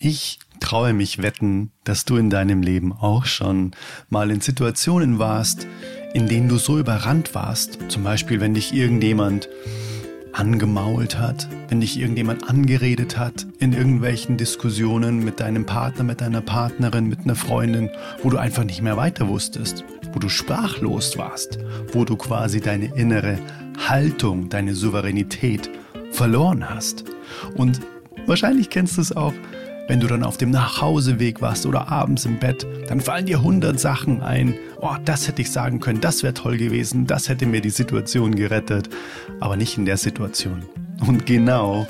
[0.00, 3.72] Ich traue mich wetten, dass du in deinem Leben auch schon
[4.08, 5.66] mal in Situationen warst,
[6.14, 7.78] in denen du so überrannt warst.
[7.88, 9.48] Zum Beispiel, wenn dich irgendjemand
[10.32, 16.42] angemault hat, wenn dich irgendjemand angeredet hat in irgendwelchen Diskussionen mit deinem Partner, mit deiner
[16.42, 17.90] Partnerin, mit einer Freundin,
[18.22, 21.58] wo du einfach nicht mehr weiter wusstest, wo du sprachlos warst,
[21.92, 23.36] wo du quasi deine innere
[23.88, 25.68] Haltung, deine Souveränität
[26.12, 27.04] verloren hast.
[27.56, 27.80] Und
[28.26, 29.34] wahrscheinlich kennst du es auch,
[29.88, 33.80] wenn du dann auf dem Nachhauseweg warst oder abends im Bett, dann fallen dir hundert
[33.80, 34.54] Sachen ein.
[34.80, 38.36] Oh, das hätte ich sagen können, das wäre toll gewesen, das hätte mir die Situation
[38.36, 38.90] gerettet.
[39.40, 40.62] Aber nicht in der Situation.
[41.06, 41.88] Und genau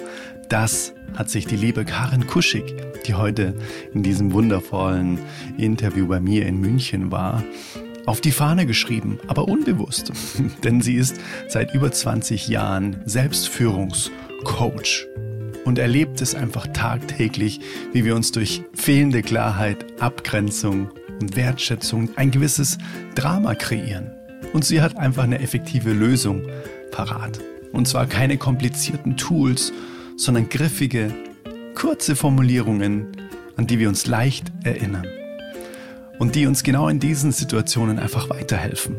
[0.49, 2.75] das hat sich die liebe Karin Kuschig,
[3.07, 3.55] die heute
[3.93, 5.19] in diesem wundervollen
[5.59, 7.43] Interview bei mir in München war,
[8.07, 10.13] auf die Fahne geschrieben, aber unbewusst.
[10.65, 11.17] Denn sie ist
[11.49, 15.09] seit über 20 Jahren Selbstführungscoach
[15.69, 17.61] und erlebt es einfach tagtäglich,
[17.93, 20.89] wie wir uns durch fehlende Klarheit, Abgrenzung
[21.21, 22.79] und Wertschätzung ein gewisses
[23.15, 24.11] Drama kreieren.
[24.55, 26.41] Und sie hat einfach eine effektive Lösung
[26.91, 27.39] parat.
[27.73, 29.75] Und zwar keine komplizierten Tools,
[30.17, 31.13] sondern griffige,
[31.75, 33.09] kurze Formulierungen,
[33.59, 35.07] an die wir uns leicht erinnern.
[36.19, 38.97] Und die uns genau in diesen Situationen einfach weiterhelfen.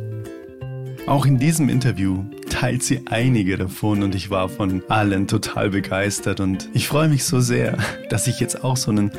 [1.07, 6.39] Auch in diesem Interview teilt sie einige davon und ich war von allen total begeistert
[6.39, 7.77] und ich freue mich so sehr,
[8.09, 9.11] dass ich jetzt auch so einen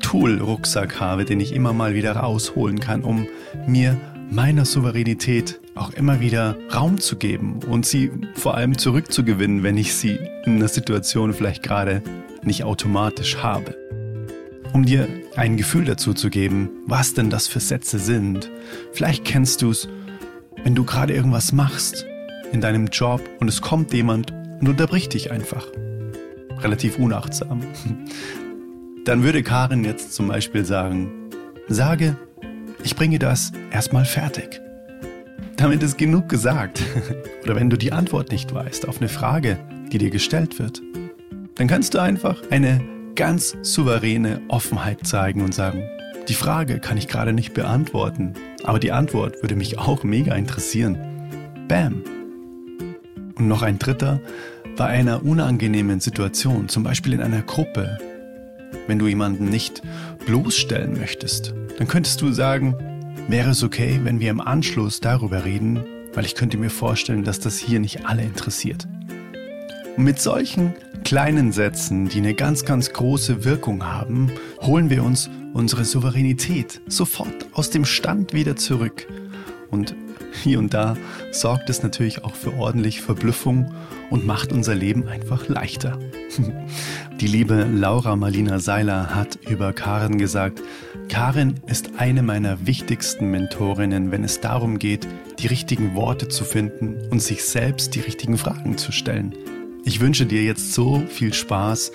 [0.00, 3.26] Tool-Rucksack habe, den ich immer mal wieder rausholen kann, um
[3.66, 3.96] mir
[4.30, 9.94] meiner Souveränität auch immer wieder Raum zu geben und sie vor allem zurückzugewinnen, wenn ich
[9.94, 12.02] sie in einer Situation vielleicht gerade
[12.42, 13.76] nicht automatisch habe.
[14.72, 18.50] Um dir ein Gefühl dazu zu geben, was denn das für Sätze sind.
[18.92, 19.88] Vielleicht kennst du es
[20.64, 22.06] wenn du gerade irgendwas machst
[22.52, 25.66] in deinem Job und es kommt jemand und unterbricht dich einfach.
[26.60, 27.62] Relativ unachtsam.
[29.04, 31.10] Dann würde Karin jetzt zum Beispiel sagen,
[31.68, 32.16] sage,
[32.84, 34.60] ich bringe das erstmal fertig.
[35.56, 36.82] Damit ist genug gesagt.
[37.44, 39.58] Oder wenn du die Antwort nicht weißt auf eine Frage,
[39.90, 40.80] die dir gestellt wird,
[41.56, 42.80] dann kannst du einfach eine
[43.14, 45.82] ganz souveräne Offenheit zeigen und sagen,
[46.28, 50.98] die Frage kann ich gerade nicht beantworten, aber die Antwort würde mich auch mega interessieren.
[51.68, 52.04] Bam.
[53.36, 54.20] Und noch ein dritter,
[54.76, 57.98] bei einer unangenehmen Situation, zum Beispiel in einer Gruppe,
[58.86, 59.82] wenn du jemanden nicht
[60.26, 62.76] bloßstellen möchtest, dann könntest du sagen,
[63.28, 65.84] wäre es okay, wenn wir im Anschluss darüber reden,
[66.14, 68.86] weil ich könnte mir vorstellen, dass das hier nicht alle interessiert.
[69.96, 75.28] Und mit solchen kleinen Sätzen, die eine ganz, ganz große Wirkung haben, holen wir uns
[75.52, 79.06] unsere Souveränität sofort aus dem Stand wieder zurück.
[79.72, 79.96] Und
[80.32, 80.96] hier und da
[81.30, 83.72] sorgt es natürlich auch für ordentlich Verblüffung
[84.10, 85.98] und macht unser Leben einfach leichter.
[87.20, 90.60] Die liebe Laura Marlina Seiler hat über Karen gesagt,
[91.08, 97.08] Karin ist eine meiner wichtigsten Mentorinnen, wenn es darum geht, die richtigen Worte zu finden
[97.10, 99.34] und sich selbst die richtigen Fragen zu stellen.
[99.84, 101.92] Ich wünsche dir jetzt so viel Spaß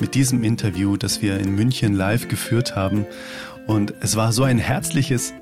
[0.00, 3.04] mit diesem Interview, das wir in München live geführt haben.
[3.66, 5.34] Und es war so ein herzliches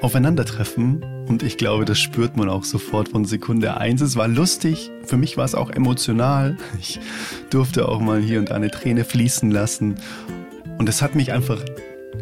[0.00, 4.00] Aufeinandertreffen und ich glaube, das spürt man auch sofort von Sekunde eins.
[4.00, 6.56] Es war lustig, für mich war es auch emotional.
[6.80, 6.98] Ich
[7.50, 9.96] durfte auch mal hier und da eine Träne fließen lassen
[10.78, 11.62] und es hat mich einfach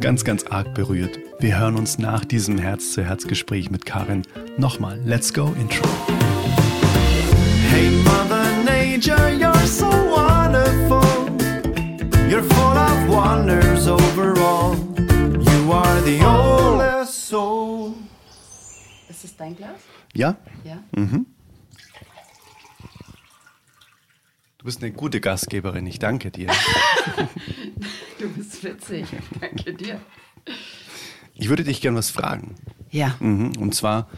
[0.00, 1.18] ganz, ganz arg berührt.
[1.38, 4.22] Wir hören uns nach diesem Herz-zu-Herz-Gespräch mit Karin
[4.56, 4.98] nochmal.
[5.04, 5.86] Let's go, Intro.
[7.70, 11.02] Hey Mother Nature, you're so wonderful.
[12.28, 14.76] You're full of wonders overall.
[14.98, 17.94] You are the oldest soul.
[19.36, 19.80] Es dein Glas?
[20.14, 20.36] Ja.
[20.64, 20.82] Ja.
[20.92, 21.26] Mhm.
[24.56, 26.48] Du bist eine gute Gastgeberin, ich danke dir.
[28.18, 29.04] du bist witzig,
[29.38, 30.00] danke dir.
[31.34, 32.54] Ich würde dich gern was fragen.
[32.90, 33.16] Ja.
[33.20, 33.52] Mhm.
[33.58, 34.08] Und zwar.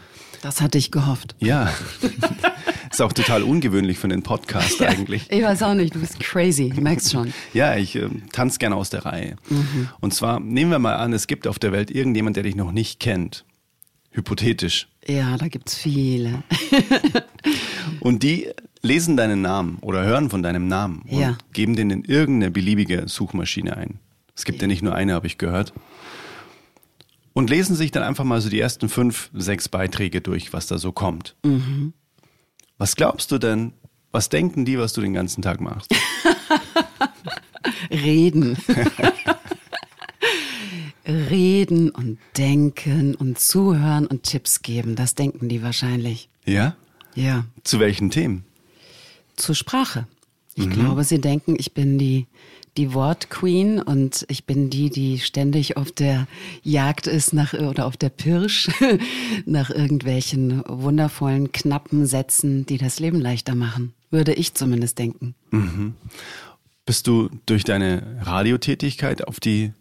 [0.41, 1.35] Das hatte ich gehofft.
[1.39, 1.69] Ja.
[2.89, 5.29] Ist auch total ungewöhnlich für einen Podcast ja, eigentlich.
[5.29, 7.33] Ich weiß auch nicht, du bist crazy, du merkst schon.
[7.53, 9.35] Ja, ich äh, tanze gerne aus der Reihe.
[9.49, 9.89] Mhm.
[9.99, 12.71] Und zwar nehmen wir mal an, es gibt auf der Welt irgendjemand, der dich noch
[12.71, 13.43] nicht kennt.
[14.11, 14.88] Hypothetisch.
[15.07, 16.43] Ja, da gibt es viele.
[17.99, 18.49] und die
[18.81, 21.37] lesen deinen Namen oder hören von deinem Namen und ja.
[21.53, 23.99] geben den in irgendeine beliebige Suchmaschine ein.
[24.35, 25.73] Es gibt ja, nicht nur eine, habe ich gehört.
[27.33, 30.77] Und lesen sich dann einfach mal so die ersten fünf, sechs Beiträge durch, was da
[30.77, 31.35] so kommt.
[31.43, 31.93] Mhm.
[32.77, 33.73] Was glaubst du denn?
[34.11, 35.93] Was denken die, was du den ganzen Tag machst?
[37.91, 38.57] Reden.
[41.05, 44.95] Reden und denken und zuhören und Tipps geben.
[44.95, 46.29] Das denken die wahrscheinlich.
[46.45, 46.75] Ja?
[47.15, 47.45] Ja.
[47.63, 48.43] Zu welchen Themen?
[49.35, 50.07] Zur Sprache.
[50.55, 50.71] Ich mhm.
[50.71, 52.27] glaube, sie denken, ich bin die
[52.77, 56.27] die Wortqueen und ich bin die, die ständig auf der
[56.63, 58.69] Jagd ist nach oder auf der Pirsch
[59.45, 63.93] nach irgendwelchen wundervollen, knappen Sätzen, die das Leben leichter machen.
[64.11, 65.35] Würde ich zumindest denken.
[65.51, 65.93] Mhm.
[66.85, 69.73] Bist du durch deine Radiotätigkeit auf die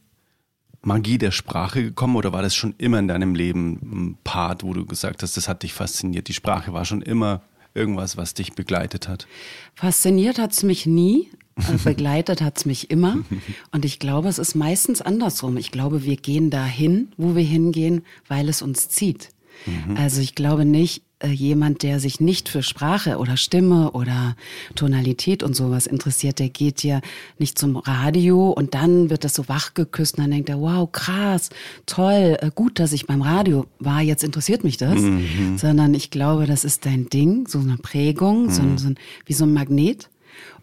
[0.82, 4.72] Magie der Sprache gekommen oder war das schon immer in deinem Leben ein Part, wo
[4.72, 6.28] du gesagt hast, das hat dich fasziniert?
[6.28, 7.42] Die Sprache war schon immer
[7.74, 9.26] irgendwas, was dich begleitet hat?
[9.74, 11.30] Fasziniert hat es mich nie.
[11.56, 13.18] Äh, begleitet hat es mich immer.
[13.72, 15.56] Und ich glaube, es ist meistens andersrum.
[15.56, 19.30] Ich glaube, wir gehen dahin, wo wir hingehen, weil es uns zieht.
[19.66, 19.96] Mhm.
[19.96, 24.36] Also ich glaube nicht, jemand, der sich nicht für Sprache oder Stimme oder
[24.76, 27.00] Tonalität und sowas interessiert, der geht ja
[27.38, 30.90] nicht zum Radio und dann wird das so wach geküsst und dann denkt er, wow,
[30.90, 31.50] krass,
[31.86, 35.00] toll, äh, gut, dass ich beim Radio war, jetzt interessiert mich das.
[35.00, 35.58] Mhm.
[35.58, 38.50] Sondern ich glaube, das ist dein Ding, so eine Prägung, mhm.
[38.50, 40.08] so, so ein, wie so ein Magnet.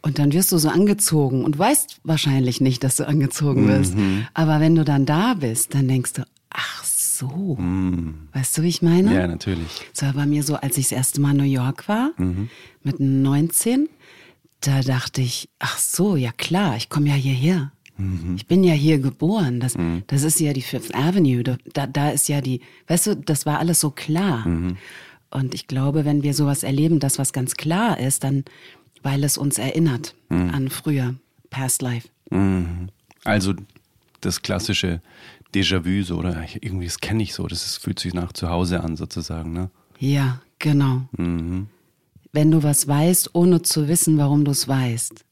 [0.02, 3.96] Und dann wirst du so angezogen und weißt wahrscheinlich nicht, dass du angezogen wirst.
[3.96, 4.28] Mhm.
[4.34, 6.95] Aber wenn du dann da bist, dann denkst du, ach so.
[7.24, 8.28] Mm.
[8.34, 9.14] Weißt du, wie ich meine?
[9.14, 9.68] Ja, natürlich.
[9.94, 12.50] So war bei mir so, als ich das erste Mal in New York war, mhm.
[12.84, 13.90] mit 19,
[14.62, 17.72] da dachte ich, ach so, ja klar, ich komme ja hierher.
[17.98, 18.36] Mhm.
[18.36, 19.60] Ich bin ja hier geboren.
[19.60, 20.04] Das, mhm.
[20.08, 21.44] das ist ja die Fifth Avenue.
[21.44, 24.48] Da, da ist ja die, weißt du, das war alles so klar.
[24.48, 24.78] Mhm.
[25.32, 28.46] Und ich glaube, wenn wir sowas erleben, das was ganz klar ist, dann,
[29.04, 30.50] weil es uns erinnert mhm.
[30.50, 31.16] an früher,
[31.50, 32.10] Past Life.
[32.30, 32.90] Mhm.
[33.24, 33.54] Also
[34.22, 35.02] das klassische
[35.56, 38.82] Déjà-vu, so, oder irgendwie, das kenne ich so, das ist, fühlt sich nach zu Hause
[38.82, 39.70] an, sozusagen, ne?
[40.00, 41.04] Ja, genau.
[41.18, 41.68] Mhm.
[42.34, 45.24] Wenn du was weißt, ohne zu wissen, warum du es weißt,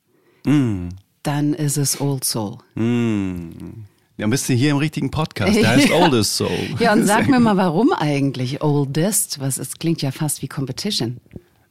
[0.46, 0.90] mhm.
[1.24, 2.58] dann ist es Old Soul.
[2.76, 3.86] Mhm.
[4.18, 6.50] Dann bist du hier im richtigen Podcast, der heißt Oldest Soul.
[6.80, 9.40] ja, und sag mir mal, warum eigentlich Oldest?
[9.40, 11.18] Was, es klingt ja fast wie Competition.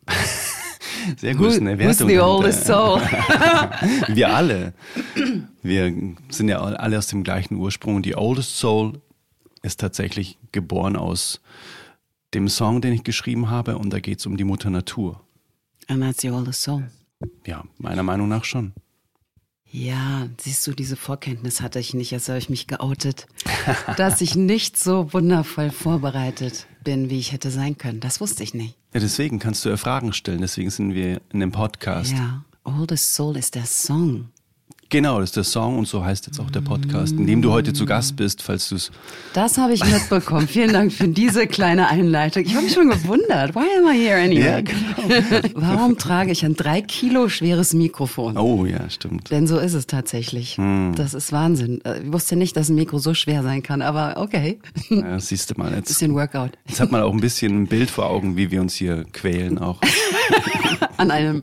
[1.16, 2.08] Sehr gut, eine Wertung.
[2.08, 3.00] Who's the oldest soul?
[4.08, 4.74] wir alle.
[5.62, 5.94] Wir
[6.28, 8.02] sind ja alle aus dem gleichen Ursprung.
[8.02, 9.00] Die Oldest Soul
[9.62, 11.40] ist tatsächlich geboren aus
[12.34, 13.78] dem Song, den ich geschrieben habe.
[13.78, 15.20] Und da geht es um die Mutter Natur.
[15.88, 16.90] And that's the oldest soul.
[17.46, 18.72] Ja, meiner Meinung nach schon.
[19.70, 23.26] Ja, siehst du, diese Vorkenntnis hatte ich nicht, jetzt habe ich mich geoutet,
[23.96, 28.00] dass ich nicht so wundervoll vorbereitet bin, wie ich hätte sein können.
[28.00, 28.76] Das wusste ich nicht.
[28.92, 32.12] Ja, deswegen kannst du ja Fragen stellen, deswegen sind wir in dem Podcast.
[32.12, 34.28] Ja, Oldest Soul ist der Song.
[34.92, 37.50] Genau, das ist der Song und so heißt jetzt auch der Podcast, in dem du
[37.50, 38.90] heute zu Gast bist, falls du es.
[39.32, 40.46] Das habe ich mitbekommen.
[40.46, 42.42] Vielen Dank für diese kleine Einleitung.
[42.44, 43.54] Ich habe mich schon gewundert.
[43.54, 44.44] Why am I here anyway?
[44.44, 45.48] Ja, genau.
[45.54, 48.36] Warum trage ich ein drei Kilo schweres Mikrofon?
[48.36, 49.30] Oh ja, stimmt.
[49.30, 50.58] Denn so ist es tatsächlich.
[50.58, 50.92] Hm.
[50.94, 51.82] Das ist Wahnsinn.
[51.86, 54.58] Äh, ich wusste nicht, dass ein Mikro so schwer sein kann, aber okay.
[54.90, 55.88] Ja, siehst du mal jetzt.
[55.88, 56.50] Bisschen Workout.
[56.68, 59.56] Jetzt hat man auch ein bisschen ein Bild vor Augen, wie wir uns hier quälen
[59.56, 59.80] auch.
[61.02, 61.42] an einem,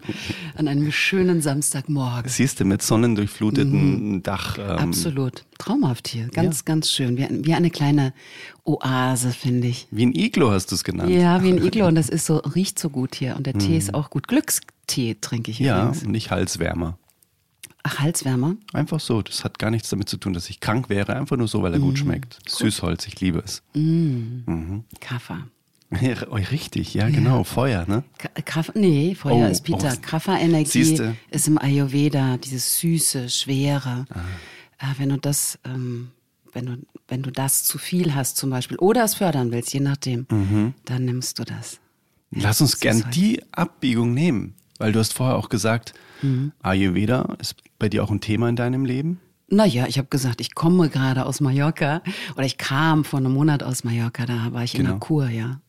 [0.55, 2.29] an einem schönen Samstagmorgen.
[2.29, 4.23] Siehst du, mit sonnendurchfluteten mhm.
[4.23, 4.57] Dach.
[4.57, 5.45] Ähm, Absolut.
[5.57, 6.27] Traumhaft hier.
[6.29, 6.63] Ganz, ja.
[6.65, 7.17] ganz schön.
[7.17, 8.13] Wie, wie eine kleine
[8.63, 9.87] Oase, finde ich.
[9.91, 11.11] Wie ein Iglo hast du es genannt.
[11.11, 11.87] Ja, wie ein Iglo.
[11.87, 13.35] Und das ist so, riecht so gut hier.
[13.35, 13.59] Und der mhm.
[13.59, 14.27] Tee ist auch gut.
[14.27, 16.03] Glückstee trinke ich Ja, übrigens.
[16.05, 16.97] nicht Halswärmer.
[17.83, 18.55] Ach, Halswärmer?
[18.73, 19.21] Einfach so.
[19.21, 21.15] Das hat gar nichts damit zu tun, dass ich krank wäre.
[21.15, 21.83] Einfach nur so, weil er mm.
[21.83, 22.39] gut schmeckt.
[22.47, 23.63] Süßholz, ich liebe es.
[23.73, 24.43] Mm.
[24.45, 24.83] Mhm.
[24.99, 25.47] Kaffer.
[26.29, 27.39] Oh, richtig, ja, genau.
[27.39, 27.43] Ja.
[27.43, 28.03] Feuer, ne?
[28.45, 29.93] Kraft, nee, Feuer oh, ist Peter.
[29.95, 29.99] Oh.
[30.01, 34.05] Kraffer-Energie ist im Ayurveda, dieses süße, schwere.
[34.09, 34.19] Ah.
[34.79, 36.11] Äh, wenn du das, ähm,
[36.53, 36.77] wenn du,
[37.07, 40.73] wenn du das zu viel hast zum Beispiel oder es fördern willst, je nachdem, mhm.
[40.85, 41.79] dann nimmst du das.
[42.31, 46.51] Lass uns gern die Abbiegung nehmen, weil du hast vorher auch gesagt, mhm.
[46.61, 49.19] Ayurveda ist bei dir auch ein Thema in deinem Leben.
[49.51, 52.03] Naja, ich habe gesagt, ich komme gerade aus Mallorca
[52.35, 54.81] oder ich kam vor einem Monat aus Mallorca, da war ich genau.
[54.81, 55.59] in der Kur, ja.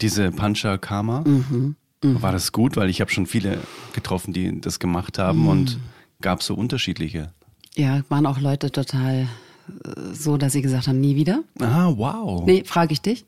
[0.00, 1.76] Diese Pancha Karma, mhm.
[2.02, 2.22] Mhm.
[2.22, 2.76] war das gut?
[2.76, 3.58] Weil ich habe schon viele
[3.92, 5.48] getroffen, die das gemacht haben mhm.
[5.48, 5.78] und
[6.20, 7.32] gab so unterschiedliche.
[7.74, 9.28] Ja, waren auch Leute total
[9.68, 11.42] äh, so, dass sie gesagt haben, nie wieder.
[11.60, 12.44] Ah, wow.
[12.46, 13.24] Nee, frage ich dich.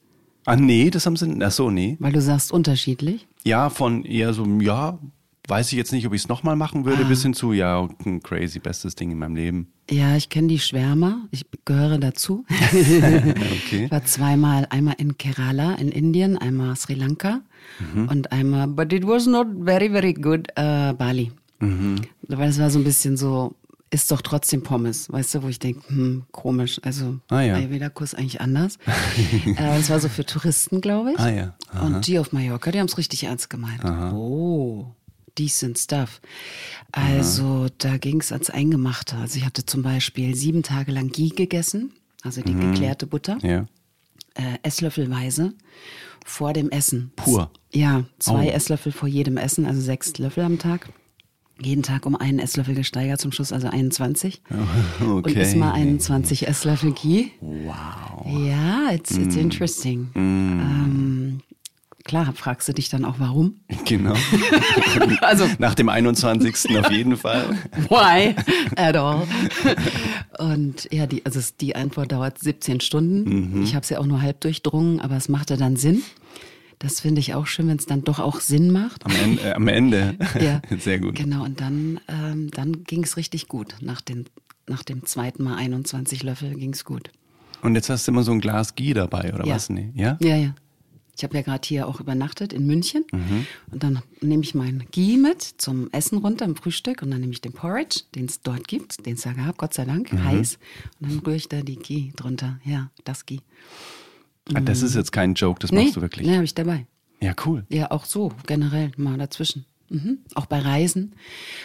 [0.46, 1.96] Ah, nee, das haben sie, ach so, nee.
[2.00, 3.26] Weil du sagst unterschiedlich?
[3.44, 4.98] Ja, von eher so, ja,
[5.48, 7.08] weiß ich jetzt nicht, ob ich es nochmal machen würde, ah.
[7.08, 9.68] bis hin zu, ja, ein crazy, bestes Ding in meinem Leben.
[9.90, 12.44] Ja, ich kenne die Schwärmer, ich gehöre dazu.
[12.50, 13.84] okay.
[13.84, 17.40] Ich war zweimal, einmal in Kerala in Indien, einmal Sri Lanka
[17.94, 18.08] mhm.
[18.08, 21.32] und einmal, but it was not very, very good, uh, Bali.
[21.60, 22.00] Mhm.
[22.28, 23.54] Weil es war so ein bisschen so,
[23.90, 26.80] ist doch trotzdem Pommes, weißt du, wo ich denke, hm, komisch.
[26.82, 27.54] Also ah, ja.
[27.54, 28.78] Ayurveda-Kurs eigentlich anders.
[29.46, 31.20] äh, das war so für Touristen, glaube ich.
[31.20, 31.54] Ah, ja.
[31.80, 33.84] Und die auf Mallorca, die haben es richtig ernst gemeint.
[33.84, 34.12] Aha.
[34.12, 34.94] Oh,
[35.38, 36.20] decent stuff.
[36.92, 37.68] Also Aha.
[37.78, 39.16] da ging es ans Eingemachte.
[39.16, 42.72] Also ich hatte zum Beispiel sieben Tage lang Ghee gegessen, also die mhm.
[42.72, 43.38] geklärte Butter.
[43.42, 43.66] Ja.
[44.34, 45.54] Äh, Esslöffelweise
[46.24, 47.12] vor dem Essen.
[47.16, 47.50] Pur.
[47.72, 48.50] Ja, zwei oh.
[48.50, 50.88] Esslöffel vor jedem Essen, also sechs Löffel am Tag.
[51.60, 54.42] jeden Tag um einen Esslöffel gesteigert, zum Schluss also 21.
[55.00, 55.10] Okay.
[55.10, 57.30] Und isst mal 21 Esslöffel Ghee.
[57.40, 58.26] Wow.
[58.26, 60.10] Ja, it's, it's interesting.
[60.14, 61.40] Ähm,
[62.04, 63.56] klar, fragst du dich dann auch, warum?
[63.84, 64.14] Genau.
[65.20, 66.78] Also, Nach dem 21.
[66.78, 67.58] auf jeden Fall.
[67.88, 68.34] why
[68.76, 69.26] at all?
[70.38, 73.62] Und ja, die, also die Antwort dauert 17 Stunden.
[73.62, 76.02] Ich habe es ja auch nur halb durchdrungen, aber es machte dann Sinn.
[76.78, 79.06] Das finde ich auch schön, wenn es dann doch auch Sinn macht.
[79.06, 79.42] Am Ende.
[79.42, 80.14] Äh, am Ende.
[80.40, 81.14] Ja, Sehr gut.
[81.14, 83.76] Genau, und dann, ähm, dann ging es richtig gut.
[83.80, 84.26] Nach, den,
[84.68, 87.10] nach dem zweiten Mal 21 Löffel ging es gut.
[87.62, 89.54] Und jetzt hast du immer so ein Glas Ghee dabei, oder Ja.
[89.54, 89.70] was?
[89.70, 89.90] Nee.
[89.94, 90.18] Ja?
[90.20, 90.54] Ja, ja.
[91.16, 93.04] Ich habe ja gerade hier auch übernachtet in München.
[93.12, 93.46] Mhm.
[93.70, 97.02] Und dann nehme ich mein Ghee mit zum Essen runter im Frühstück.
[97.02, 99.74] Und dann nehme ich den Porridge, den es dort gibt, den es ja gab, Gott
[99.74, 100.24] sei Dank, Mhm.
[100.24, 100.58] heiß.
[101.00, 102.58] Und dann rühre ich da die Ghee drunter.
[102.64, 103.40] Ja, das Ghee.
[104.52, 106.26] Ah, das ist jetzt kein Joke, das Nee, machst du wirklich.
[106.26, 106.86] nee, habe ich dabei.
[107.20, 107.64] Ja, cool.
[107.70, 109.64] Ja, auch so, generell mal dazwischen.
[109.90, 110.18] Mhm.
[110.34, 111.12] Auch bei Reisen.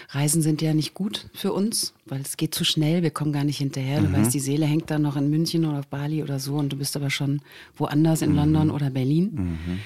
[0.10, 3.44] Reisen sind ja nicht gut für uns, weil es geht zu schnell, wir kommen gar
[3.44, 4.02] nicht hinterher.
[4.02, 6.74] Du weißt, die Seele hängt dann noch in München oder auf Bali oder so und
[6.74, 7.42] du bist aber schon
[7.78, 9.80] woanders in London oder Berlin.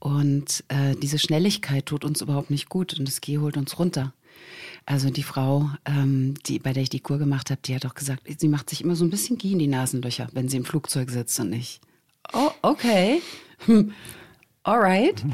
[0.00, 4.12] Und äh, diese Schnelligkeit tut uns überhaupt nicht gut und das G holt uns runter.
[4.86, 7.94] Also die Frau, ähm, die, bei der ich die Kur gemacht habe, die hat auch
[7.94, 10.64] gesagt, sie macht sich immer so ein bisschen Gie in die Nasenlöcher, wenn sie im
[10.64, 11.80] Flugzeug sitzt und ich.
[12.32, 13.20] Oh, okay.
[13.66, 13.92] Hm.
[14.68, 15.24] Alright.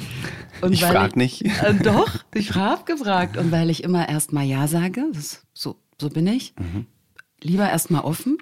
[0.61, 1.43] Und Ich weil frag nicht.
[1.43, 3.37] Äh, doch, ich habe gefragt.
[3.37, 6.55] Und weil ich immer erst mal Ja sage, das, so, so bin ich,
[7.41, 8.39] lieber erst mal offen,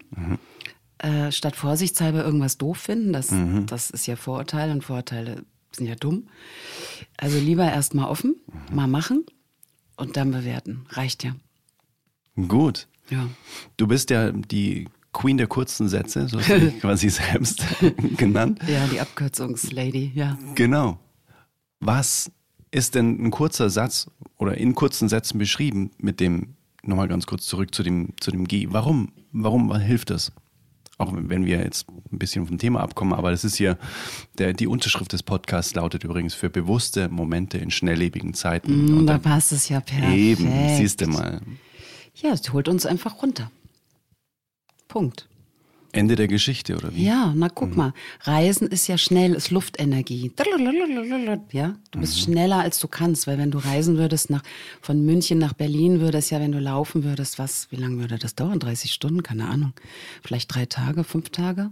[0.99, 3.15] äh, statt vorsichtshalber irgendwas doof finden.
[3.15, 3.33] Das,
[3.67, 6.29] das ist ja Vorurteil und Vorurteile sind ja dumm.
[7.17, 8.37] Also lieber erst mal offen,
[8.71, 9.25] mal machen
[9.97, 10.85] und dann bewerten.
[10.91, 11.35] Reicht ja.
[12.37, 12.87] Gut.
[13.09, 13.29] Ja.
[13.79, 17.64] Du bist ja die Queen der kurzen Sätze, so du dich quasi selbst
[18.16, 18.61] genannt.
[18.66, 20.38] Ja, die Abkürzungslady, ja.
[20.54, 20.99] Genau.
[21.81, 22.31] Was
[22.71, 24.07] ist denn ein kurzer Satz
[24.38, 28.49] oder in kurzen Sätzen beschrieben mit dem, nochmal ganz kurz zurück zu dem, zu dem
[28.49, 28.69] G.
[28.71, 30.33] Warum, warum hilft das?
[30.99, 33.76] Auch wenn wir jetzt ein bisschen vom Thema abkommen, aber das ist hier,
[34.38, 38.87] der, die Unterschrift des Podcasts lautet übrigens für bewusste Momente in schnelllebigen Zeiten.
[38.87, 40.14] Mm, Und da passt es ja perfekt.
[40.14, 41.40] eben, siehst du mal.
[42.14, 43.50] Ja, es holt uns einfach runter.
[44.93, 45.27] Punkt.
[45.95, 47.05] Ende der Geschichte, oder wie?
[47.05, 47.93] Ja, na guck mal.
[48.21, 50.31] Reisen ist ja schnell, ist Luftenergie.
[51.53, 54.43] Ja, du bist schneller als du kannst, weil wenn du reisen würdest nach,
[54.81, 58.35] von München nach Berlin würdest ja, wenn du laufen würdest, was, wie lange würde das
[58.35, 58.59] dauern?
[58.59, 59.23] 30 Stunden?
[59.23, 59.73] Keine Ahnung.
[60.23, 61.71] Vielleicht drei Tage, fünf Tage?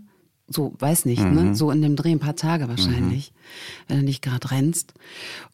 [0.49, 1.55] So, weiß nicht, ne?
[1.55, 3.33] So in dem Dreh ein paar Tage wahrscheinlich,
[3.87, 4.95] wenn du nicht gerade rennst.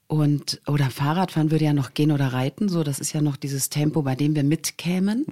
[0.09, 3.71] Und, oder Fahrradfahren würde ja noch gehen oder reiten, so, das ist ja noch dieses
[3.71, 5.25] Tempo, bei dem wir mitkämen.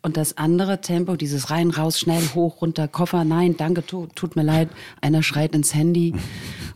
[0.00, 4.34] Und das andere Tempo, dieses rein, raus, schnell, hoch, runter, Koffer, nein, danke, tu, tut
[4.34, 4.70] mir leid,
[5.02, 6.14] einer schreit ins Handy.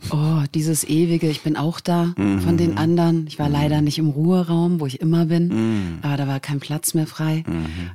[0.09, 3.25] Oh, dieses ewige, ich bin auch da von den anderen.
[3.27, 6.93] Ich war leider nicht im Ruheraum, wo ich immer bin, aber da war kein Platz
[6.93, 7.45] mehr frei.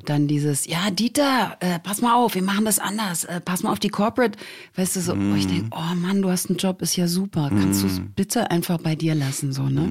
[0.07, 3.71] Dann dieses, ja, Dieter, äh, pass mal auf, wir machen das anders, äh, pass mal
[3.73, 4.39] auf die Corporate.
[4.75, 7.51] Weißt du, so, ich denke, oh Mann, du hast einen Job, ist ja super.
[7.51, 9.89] Kannst du es bitte einfach bei dir lassen, so, ne?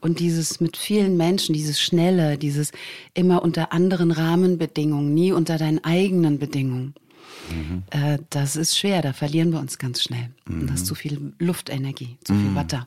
[0.00, 2.72] Und dieses mit vielen Menschen, dieses Schnelle, dieses
[3.14, 6.94] immer unter anderen Rahmenbedingungen, nie unter deinen eigenen Bedingungen.
[7.90, 10.30] Äh, das ist schwer, da verlieren wir uns ganz schnell.
[10.48, 12.86] Und das ist zu viel Luftenergie, zu viel Wasser.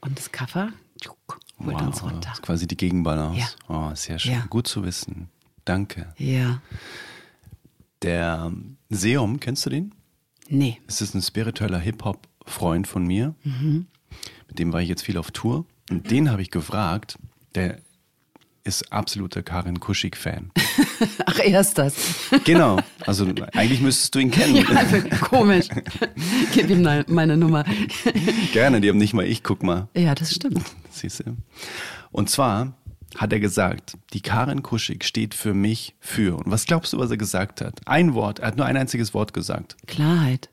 [0.00, 2.20] Und das Kaffer tschuk, holt uns runter.
[2.22, 3.38] Das ist quasi die Gegenbalance.
[3.40, 3.48] Ja.
[3.68, 4.32] Oh, sehr schön.
[4.32, 4.46] Ja.
[4.50, 5.28] Gut zu wissen.
[5.64, 6.12] Danke.
[6.18, 6.60] Ja,
[8.02, 8.52] Der
[8.90, 9.94] Seum, kennst du den?
[10.48, 10.78] nee.
[10.86, 13.34] Es ist ein spiritueller Hip-Hop-Freund von mir.
[14.48, 15.64] Mit dem war ich jetzt viel auf Tour.
[15.90, 17.18] Und den habe ich gefragt.
[17.54, 17.78] Der
[18.64, 20.50] ist absoluter Karin Kuschig-Fan.
[21.26, 21.94] Ach, erst das.
[22.44, 22.78] genau.
[23.06, 24.66] Also eigentlich müsstest du ihn kennen.
[24.76, 25.68] Also, komisch.
[26.52, 27.64] Gib ihm ne- meine Nummer.
[28.52, 29.88] Gerne, die haben nicht mal ich, guck mal.
[29.96, 30.62] Ja, das stimmt.
[30.90, 31.36] Siehst du?
[32.10, 32.74] Und zwar
[33.16, 36.36] hat er gesagt, die Karin Kuschig steht für mich für.
[36.36, 37.80] Und was glaubst du, was er gesagt hat?
[37.86, 39.76] Ein Wort, er hat nur ein einziges Wort gesagt.
[39.86, 40.50] Klarheit.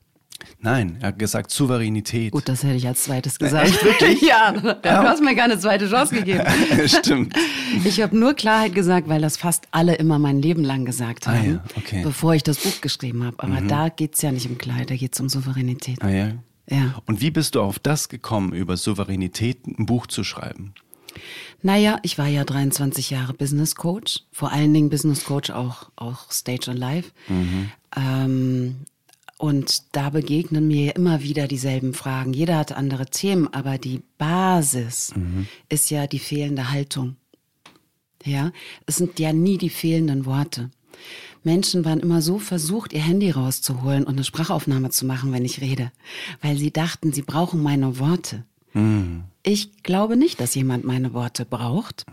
[0.59, 2.31] Nein, er hat gesagt Souveränität.
[2.31, 3.67] Gut, das hätte ich als zweites gesagt.
[3.69, 4.21] Echt, wirklich?
[4.27, 6.43] ja, du hast mir keine zweite Chance gegeben.
[6.87, 7.35] Stimmt.
[7.83, 11.33] Ich habe nur Klarheit gesagt, weil das fast alle immer mein Leben lang gesagt Ah,
[11.33, 11.99] haben, ja, okay.
[11.99, 12.03] Mhm.
[12.03, 13.41] bevor ich das Buch geschrieben habe.
[13.41, 16.01] Aber da geht's ja nicht um Klarheit, da geht's um Souveränität.
[16.01, 16.31] Ah, ja.
[16.69, 16.95] Ja.
[17.05, 20.73] Und wie bist du auf das gekommen, über Souveränität ein Buch zu schreiben?
[21.61, 26.31] Naja, ich war ja 23 Jahre Business Coach, vor allen Dingen Business Coach auch, auch
[26.31, 27.13] Stage und Live.
[27.95, 28.75] Ähm,
[29.37, 32.33] und da begegnen mir immer wieder dieselben Fragen.
[32.33, 35.13] Jeder hat andere Themen, aber die Basis
[35.69, 37.17] ist ja die fehlende Haltung.
[38.23, 38.51] Ja,
[38.85, 40.71] es sind ja nie die fehlenden Worte.
[41.43, 45.61] Menschen waren immer so versucht, ihr Handy rauszuholen und eine Sprachaufnahme zu machen, wenn ich
[45.61, 45.91] rede,
[46.41, 48.45] weil sie dachten, sie brauchen meine Worte.
[49.43, 52.05] Ich glaube nicht, dass jemand meine Worte braucht.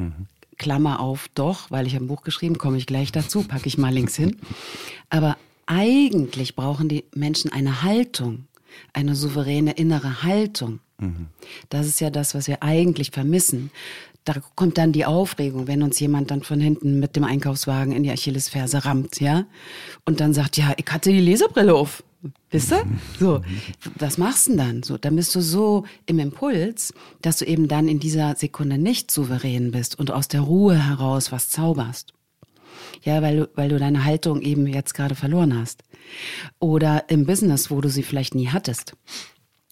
[0.59, 3.93] Klammer auf, doch, weil ich ein Buch geschrieben, komme ich gleich dazu, packe ich mal
[3.93, 4.37] links hin.
[5.09, 5.37] Aber
[5.67, 8.47] eigentlich brauchen die Menschen eine Haltung,
[8.93, 10.81] eine souveräne innere Haltung.
[11.69, 13.71] Das ist ja das, was wir eigentlich vermissen.
[14.25, 18.05] Da kommt dann die Aufregung, wenn uns jemand dann von hinten mit dem Einkaufswagen in
[18.05, 19.47] die Achillesferse rammt, ja?
[20.05, 22.05] Und dann sagt, ja, ich hatte die Lesebrille auf.
[22.51, 22.87] Wisst ihr?
[23.19, 23.41] So,
[23.99, 24.83] was machst du denn dann?
[24.85, 29.11] So, dann bist du so im Impuls, dass du eben dann in dieser Sekunde nicht
[29.11, 32.15] souverän bist und aus der Ruhe heraus was zauberst.
[33.03, 35.83] Ja, weil du, weil du deine Haltung eben jetzt gerade verloren hast.
[36.59, 38.95] Oder im Business, wo du sie vielleicht nie hattest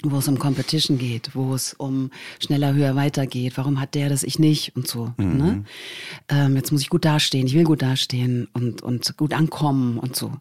[0.02, 3.56] wo es um Competition geht, wo es um schneller, höher, weiter geht.
[3.56, 5.12] Warum hat der das, ich nicht und so.
[5.16, 5.36] Mhm.
[5.36, 5.64] Ne?
[6.28, 10.16] Ähm, jetzt muss ich gut dastehen, ich will gut dastehen und, und gut ankommen und
[10.16, 10.32] so.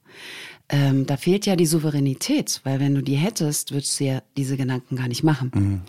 [0.70, 4.56] Ähm, da fehlt ja die Souveränität, weil wenn du die hättest, würdest du ja diese
[4.56, 5.52] Gedanken gar nicht machen.
[5.54, 5.82] Mhm.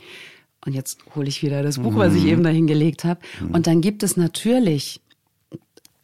[0.65, 2.29] Und jetzt hole ich wieder das Buch, was ich mhm.
[2.29, 3.21] eben dahin gelegt habe.
[3.41, 3.51] Mhm.
[3.55, 5.01] Und dann gibt es natürlich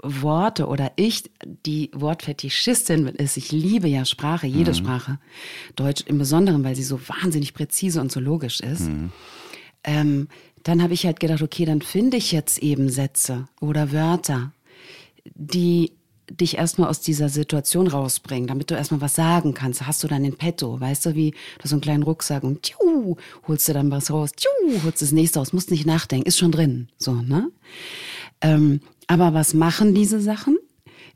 [0.07, 4.77] Worte oder ich, die Wortfetischistin ist, ich liebe ja Sprache, jede mhm.
[4.77, 5.19] Sprache,
[5.75, 8.89] Deutsch im Besonderen, weil sie so wahnsinnig präzise und so logisch ist.
[8.89, 9.13] Mhm.
[9.85, 10.29] Ähm,
[10.63, 14.53] dann habe ich halt gedacht, okay, dann finde ich jetzt eben Sätze oder Wörter,
[15.35, 15.93] die
[16.31, 19.87] dich erstmal aus dieser Situation rausbringen, damit du erstmal was sagen kannst.
[19.87, 21.33] Hast du dann in petto, weißt du, wie
[21.63, 25.13] du so einen kleinen Rucksack und tschu, holst du dann was raus, tschu, holst das
[25.13, 27.51] nächste raus, musst nicht nachdenken, ist schon drin, so, ne?
[28.41, 30.59] Ähm, aber was machen diese Sachen?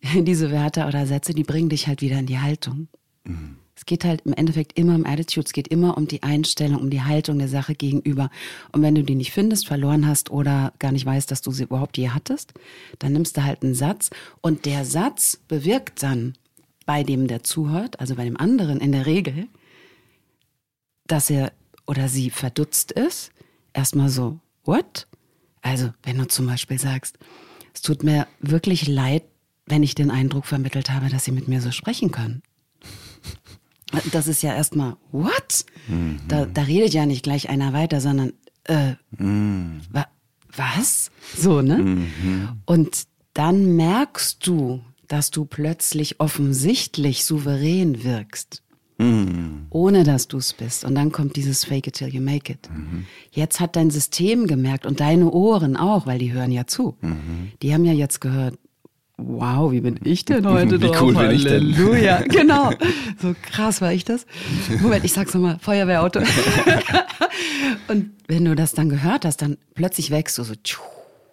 [0.15, 2.89] diese Wörter oder Sätze, die bringen dich halt wieder in die Haltung.
[3.25, 3.57] Mhm.
[3.81, 6.91] Es geht halt im Endeffekt immer um Attitude, es geht immer um die Einstellung, um
[6.91, 8.29] die Haltung der Sache gegenüber.
[8.73, 11.63] Und wenn du die nicht findest, verloren hast oder gar nicht weißt, dass du sie
[11.63, 12.53] überhaupt je hattest,
[12.99, 14.11] dann nimmst du halt einen Satz
[14.43, 16.35] und der Satz bewirkt dann
[16.85, 19.49] bei dem, der zuhört, also bei dem anderen in der Regel,
[21.07, 21.51] dass er
[21.87, 23.33] oder sie verdutzt ist.
[23.73, 25.07] Erstmal so, what?
[25.63, 27.19] Also, wenn du zum Beispiel sagst,
[27.75, 29.25] es tut mir wirklich leid,
[29.67, 32.43] wenn ich den Eindruck vermittelt habe, dass Sie mit mir so sprechen können.
[34.12, 35.65] Das ist ja erstmal, what?
[35.89, 36.21] Mhm.
[36.28, 38.33] Da, da, redet ja nicht gleich einer weiter, sondern,
[38.65, 39.80] äh, mhm.
[39.91, 40.06] wa
[40.56, 41.11] was?
[41.37, 41.78] So, ne?
[41.78, 42.49] Mhm.
[42.67, 43.04] Und
[43.35, 48.63] dann merkst du, dass du plötzlich offensichtlich souverän wirkst.
[49.00, 49.67] Mhm.
[49.71, 50.84] Ohne dass du es bist.
[50.84, 52.69] Und dann kommt dieses Fake it till you make it.
[52.71, 53.06] Mhm.
[53.30, 56.97] Jetzt hat dein System gemerkt und deine Ohren auch, weil die hören ja zu.
[57.00, 57.52] Mhm.
[57.63, 58.58] Die haben ja jetzt gehört,
[59.17, 61.02] wow, wie bin ich denn heute wie drauf?
[61.02, 61.75] Cool bin ich denn?
[61.75, 62.71] Halleluja, genau.
[63.21, 64.26] So krass war ich das.
[64.80, 66.21] Moment, ich sag's nochmal, Feuerwehrauto.
[67.89, 70.54] und wenn du das dann gehört hast, dann plötzlich wächst du so.
[70.63, 70.80] Tschuh,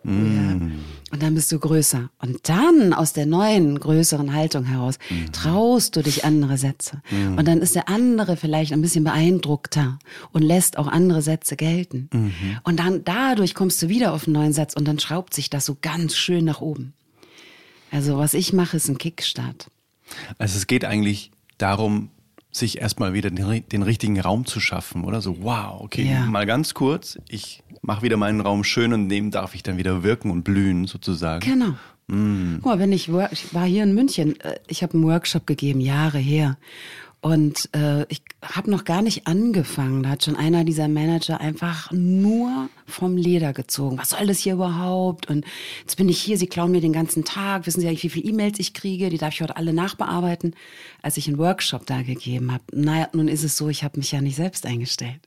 [0.07, 0.71] Mm.
[1.11, 2.09] Und dann bist du größer.
[2.21, 5.31] Und dann aus der neuen, größeren Haltung heraus mm.
[5.31, 7.01] traust du dich andere Sätze.
[7.11, 7.37] Mm.
[7.37, 9.99] Und dann ist der andere vielleicht ein bisschen beeindruckter
[10.31, 12.09] und lässt auch andere Sätze gelten.
[12.11, 12.57] -hmm.
[12.63, 15.65] Und dann dadurch kommst du wieder auf einen neuen Satz und dann schraubt sich das
[15.65, 16.93] so ganz schön nach oben.
[17.91, 19.69] Also was ich mache, ist ein Kickstart.
[20.37, 22.09] Also es geht eigentlich darum,
[22.51, 25.21] sich erstmal wieder den, den, richtigen Raum zu schaffen, oder?
[25.21, 26.25] So, wow, okay, ja.
[26.25, 30.03] mal ganz kurz, ich mache wieder meinen Raum schön und dem darf ich dann wieder
[30.03, 31.45] wirken und blühen, sozusagen.
[31.45, 31.75] Genau.
[32.07, 32.55] Mm.
[32.61, 35.81] Guck mal, wenn ich, ich war hier in München, äh, ich habe einen Workshop gegeben,
[35.81, 36.57] Jahre her.
[37.19, 40.03] Und äh, ich habe noch gar nicht angefangen.
[40.03, 43.97] Da hat schon einer dieser Manager einfach nur vom Leder gezogen.
[43.97, 45.27] Was soll das hier überhaupt?
[45.27, 45.45] Und
[45.81, 47.65] jetzt bin ich hier, sie klauen mir den ganzen Tag.
[47.65, 49.09] Wissen Sie eigentlich, wie viele E-Mails ich kriege?
[49.09, 50.55] Die darf ich heute alle nachbearbeiten.
[51.01, 52.63] Als ich einen Workshop da gegeben habe.
[52.71, 55.26] Naja, nun ist es so, ich habe mich ja nicht selbst eingestellt.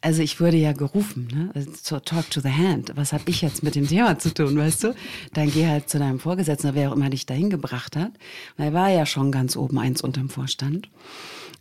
[0.00, 1.50] Also ich wurde ja gerufen, ne?
[1.54, 2.92] Also talk to the hand.
[2.94, 4.94] Was habe ich jetzt mit dem Thema zu tun, weißt du?
[5.32, 8.12] Dann geh halt zu deinem Vorgesetzten, wer auch immer dich dahin gebracht hat.
[8.56, 10.88] Und er war ja schon ganz oben eins unterm Vorstand.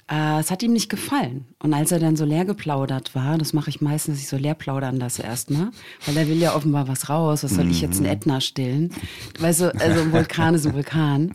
[0.08, 1.46] Äh, es hat ihm nicht gefallen.
[1.60, 4.54] Und als er dann so leer geplaudert war, das mache ich meistens, ich so leer
[4.54, 5.72] plaudern lasse erstmal,
[6.06, 7.44] weil er will ja offenbar was raus.
[7.44, 8.92] Was soll ich jetzt ein Ätna stillen?
[9.40, 11.34] Weißt du, also ein Vulkan ist ein Vulkan.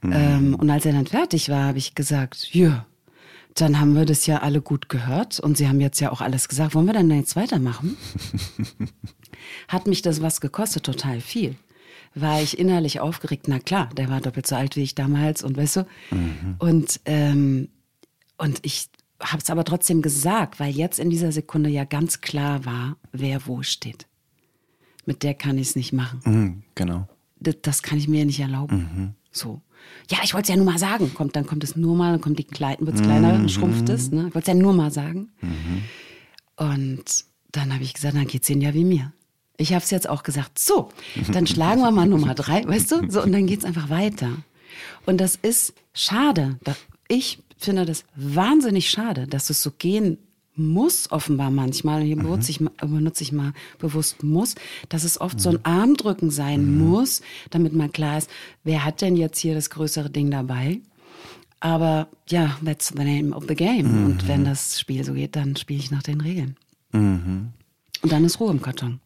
[0.00, 0.12] Mhm.
[0.12, 2.86] Ähm, und als er dann fertig war, habe ich gesagt, ja,
[3.60, 6.48] dann haben wir das ja alle gut gehört und Sie haben jetzt ja auch alles
[6.48, 6.74] gesagt.
[6.74, 7.96] Wollen wir dann jetzt weitermachen?
[9.68, 10.84] Hat mich das was gekostet?
[10.84, 11.56] Total viel.
[12.14, 13.46] War ich innerlich aufgeregt?
[13.48, 15.86] Na klar, der war doppelt so alt wie ich damals und weißt du.
[16.10, 16.56] Mhm.
[16.58, 17.68] Und, ähm,
[18.38, 18.88] und ich
[19.20, 23.46] habe es aber trotzdem gesagt, weil jetzt in dieser Sekunde ja ganz klar war, wer
[23.46, 24.06] wo steht.
[25.06, 26.20] Mit der kann ich es nicht machen.
[26.24, 27.08] Mhm, genau.
[27.40, 28.76] Das, das, kann ich mir nicht erlauben.
[28.76, 29.14] Mhm.
[29.30, 29.62] So
[30.10, 31.12] ja, ich wollte es ja nur mal sagen.
[31.14, 33.48] Kommt, dann kommt es nur mal, dann kommt die Kleid, wird es kleiner, dann mhm.
[33.48, 34.10] schrumpft es.
[34.10, 34.28] Ne?
[34.28, 35.30] Ich wollte es ja nur mal sagen.
[35.40, 35.82] Mhm.
[36.56, 39.12] Und dann habe ich gesagt, dann geht es Ihnen ja wie mir.
[39.56, 40.90] Ich habe es jetzt auch gesagt, so,
[41.32, 43.10] dann schlagen wir mal Nummer drei, weißt du?
[43.10, 44.30] So, und dann geht es einfach weiter.
[45.06, 46.58] Und das ist schade.
[47.08, 50.18] Ich finde das wahnsinnig schade, dass es so gehen
[50.58, 54.54] muss offenbar manchmal, und hier benutze, ich, benutze ich mal bewusst muss,
[54.88, 58.30] dass es oft so ein Armdrücken sein muss, damit mal klar ist,
[58.64, 60.80] wer hat denn jetzt hier das größere Ding dabei?
[61.60, 64.04] Aber ja, that's the name of the game.
[64.04, 66.56] Und wenn das Spiel so geht, dann spiele ich nach den Regeln.
[68.02, 69.00] Und dann ist Ruhe im Karton.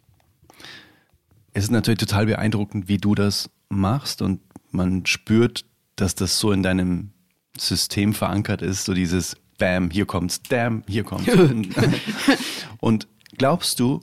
[1.54, 5.64] Es ist natürlich total beeindruckend, wie du das machst und man spürt,
[5.96, 7.10] dass das so in deinem
[7.56, 11.30] System verankert ist, so dieses Bam, hier kommt's, Damn, hier kommt's.
[12.80, 13.06] und
[13.38, 14.00] glaubst du,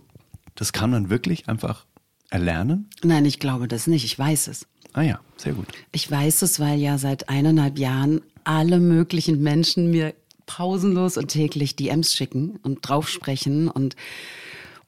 [0.56, 1.86] das kann man wirklich einfach
[2.30, 2.89] erlernen?
[3.04, 4.06] Nein, ich glaube das nicht.
[4.06, 4.65] Ich weiß es.
[4.93, 5.67] Ah ja, sehr gut.
[5.91, 10.13] Ich weiß es, weil ja seit eineinhalb Jahren alle möglichen Menschen mir
[10.45, 13.98] pausenlos und täglich DMs schicken und draufsprechen und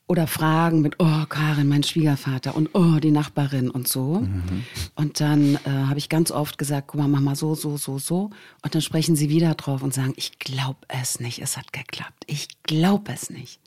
[0.08, 4.20] oder fragen mit, oh, Karin, mein Schwiegervater und oh, die Nachbarin und so.
[4.20, 4.66] Mhm.
[4.96, 7.98] Und dann äh, habe ich ganz oft gesagt, guck mal, mach mal so, so, so,
[7.98, 8.30] so.
[8.62, 12.26] Und dann sprechen sie wieder drauf und sagen, ich glaube es nicht, es hat geklappt.
[12.28, 13.62] Ich glaube es nicht.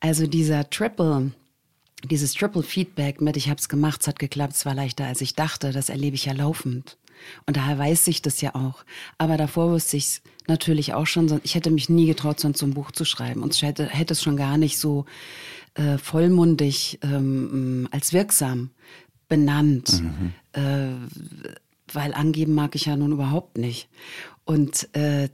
[0.00, 1.32] Also dieser Triple,
[2.04, 5.20] dieses Triple Feedback mit, ich habe es gemacht, es hat geklappt, es war leichter, als
[5.20, 6.96] ich dachte, das erlebe ich ja laufend.
[7.46, 8.84] Und daher weiß ich das ja auch.
[9.18, 11.40] Aber davor wusste ich es natürlich auch schon.
[11.44, 13.42] Ich hätte mich nie getraut, sonst so ein Buch zu schreiben.
[13.42, 15.04] Und ich hätte, hätte es schon gar nicht so
[15.74, 18.70] äh, vollmundig ähm, als wirksam
[19.28, 20.02] benannt.
[20.02, 20.32] Mhm.
[20.52, 20.94] Äh,
[21.92, 23.88] weil angeben mag ich ja nun überhaupt nicht.
[24.44, 25.28] Und äh,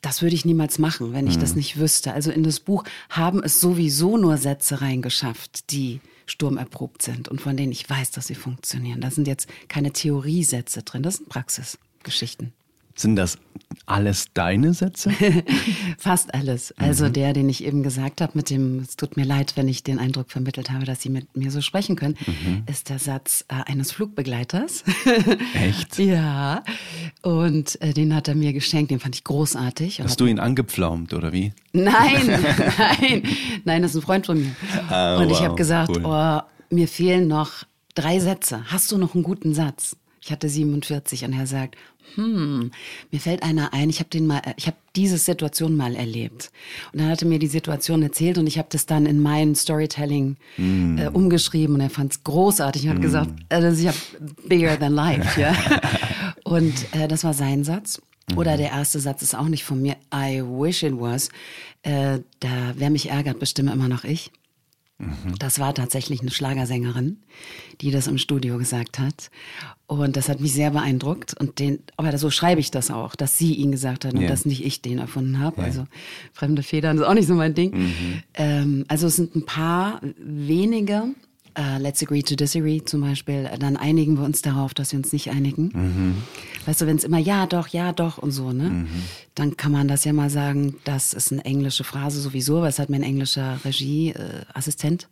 [0.00, 1.40] das würde ich niemals machen, wenn ich mhm.
[1.40, 2.12] das nicht wüsste.
[2.12, 7.56] Also in das Buch haben es sowieso nur Sätze reingeschafft, die sturmerprobt sind und von
[7.56, 9.00] denen ich weiß, dass sie funktionieren.
[9.00, 12.52] Da sind jetzt keine Theoriesätze drin, das sind Praxisgeschichten.
[12.96, 13.38] Sind das
[13.86, 15.10] alles deine Sätze?
[15.98, 16.72] Fast alles.
[16.78, 17.12] Also mhm.
[17.12, 19.98] der, den ich eben gesagt habe, mit dem, es tut mir leid, wenn ich den
[19.98, 22.62] Eindruck vermittelt habe, dass Sie mit mir so sprechen können, mhm.
[22.70, 24.84] ist der Satz äh, eines Flugbegleiters.
[25.54, 25.98] Echt?
[25.98, 26.62] ja.
[27.22, 30.00] Und äh, den hat er mir geschenkt, den fand ich großartig.
[30.00, 31.52] Hast du ihn angepflaumt oder wie?
[31.72, 32.26] Nein,
[32.78, 33.22] nein,
[33.64, 34.54] nein, das ist ein Freund von mir.
[34.88, 36.04] Ah, Und wow, ich habe gesagt, cool.
[36.04, 38.62] oh, mir fehlen noch drei Sätze.
[38.66, 39.96] Hast du noch einen guten Satz?
[40.24, 41.76] Ich hatte 47 und er sagt,
[42.14, 42.70] hm,
[43.10, 46.50] mir fällt einer ein, ich habe den mal, ich habe diese Situation mal erlebt.
[46.92, 49.54] Und dann hat er mir die Situation erzählt und ich habe das dann in mein
[49.54, 50.98] Storytelling mm.
[50.98, 53.02] äh, umgeschrieben und er fand es großartig und hat mm.
[53.02, 53.98] gesagt, also ich habe
[54.48, 55.54] bigger than life, ja.
[56.44, 58.00] und äh, das war sein Satz.
[58.36, 58.58] Oder mhm.
[58.58, 61.28] der erste Satz ist auch nicht von mir, I wish it was.
[61.82, 64.30] Äh, da, wer mich ärgert, bestimme immer noch ich.
[64.98, 65.34] Mhm.
[65.38, 67.18] Das war tatsächlich eine Schlagersängerin,
[67.80, 69.30] die das im Studio gesagt hat.
[69.86, 71.34] Und das hat mich sehr beeindruckt.
[71.38, 74.28] Und den, aber so schreibe ich das auch, dass sie ihn gesagt hat und yeah.
[74.28, 75.58] dass nicht ich den erfunden habe.
[75.58, 75.66] Yeah.
[75.66, 75.86] Also
[76.32, 77.76] fremde Federn ist auch nicht so mein Ding.
[77.76, 78.22] Mhm.
[78.34, 81.14] Ähm, also es sind ein paar wenige
[81.56, 85.12] Uh, let's agree to disagree zum Beispiel, dann einigen wir uns darauf, dass wir uns
[85.12, 85.70] nicht einigen.
[85.72, 86.16] Mhm.
[86.66, 88.70] Weißt du, wenn es immer ja doch, ja doch und so, ne?
[88.70, 88.88] Mhm.
[89.36, 92.80] Dann kann man das ja mal sagen, das ist eine englische Phrase sowieso, weil es
[92.80, 95.06] hat mein englischer Regieassistent äh,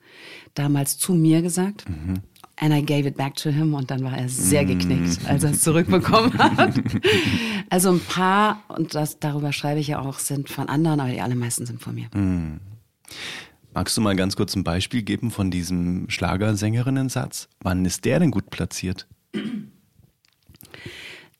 [0.55, 1.89] damals zu mir gesagt.
[1.89, 2.23] Mhm.
[2.57, 5.29] And I gave it back to him und dann war er sehr geknickt, mhm.
[5.29, 6.75] als er es zurückbekommen hat.
[7.71, 11.21] also ein paar, und das, darüber schreibe ich ja auch, sind von anderen, aber die
[11.21, 12.09] allermeisten sind von mir.
[13.75, 17.49] Magst du mal ganz kurz ein Beispiel geben von diesem Schlagersängerinnensatz?
[17.61, 19.07] Wann ist der denn gut platziert?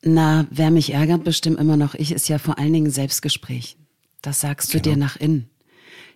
[0.03, 3.77] Na, wer mich ärgert, bestimmt immer noch ich, ist ja vor allen Dingen Selbstgespräch.
[4.23, 4.95] Das sagst du genau.
[4.95, 5.49] dir nach innen.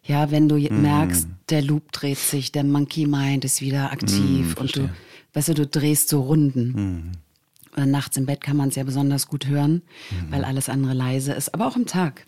[0.04, 0.80] Ja, wenn du mm.
[0.80, 4.90] merkst, der Loop dreht sich, der Monkey Mind ist wieder aktiv mm, und du,
[5.34, 7.12] weißt du, du drehst so Runden.
[7.76, 7.90] Mm.
[7.90, 10.30] Nachts im Bett kann man es ja besonders gut hören, mhm.
[10.30, 12.24] weil alles andere leise ist, aber auch im Tag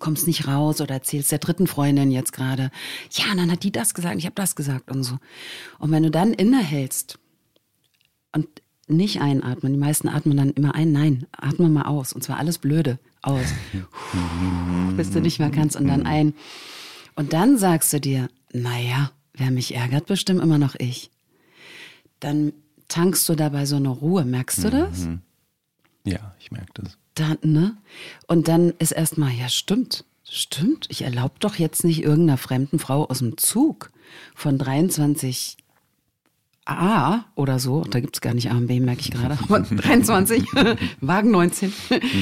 [0.00, 2.70] kommst nicht raus oder erzählst der dritten Freundin jetzt gerade,
[3.10, 5.18] ja, und dann hat die das gesagt, ich habe das gesagt und so.
[5.78, 7.18] Und wenn du dann innehältst
[8.32, 8.48] und
[8.86, 12.58] nicht einatmen, die meisten atmen dann immer ein, nein, atme mal aus und zwar alles
[12.58, 13.46] Blöde aus,
[14.96, 16.34] bis du nicht mehr kannst und dann ein.
[17.14, 21.10] Und dann sagst du dir, naja, wer mich ärgert, bestimmt immer noch ich.
[22.20, 22.52] Dann
[22.88, 25.00] tankst du dabei so eine Ruhe, merkst du das?
[25.00, 25.20] Mhm.
[26.04, 27.76] Ja, ich merke das dann, ne?
[28.26, 30.86] Und dann ist erstmal, ja, stimmt, stimmt.
[30.88, 33.90] Ich erlaube doch jetzt nicht irgendeiner fremden Frau aus dem Zug
[34.34, 35.56] von 23
[36.66, 39.60] A oder so, da gibt es gar nicht A und B, merke ich gerade, aber
[39.76, 40.44] 23,
[41.00, 41.72] Wagen 19,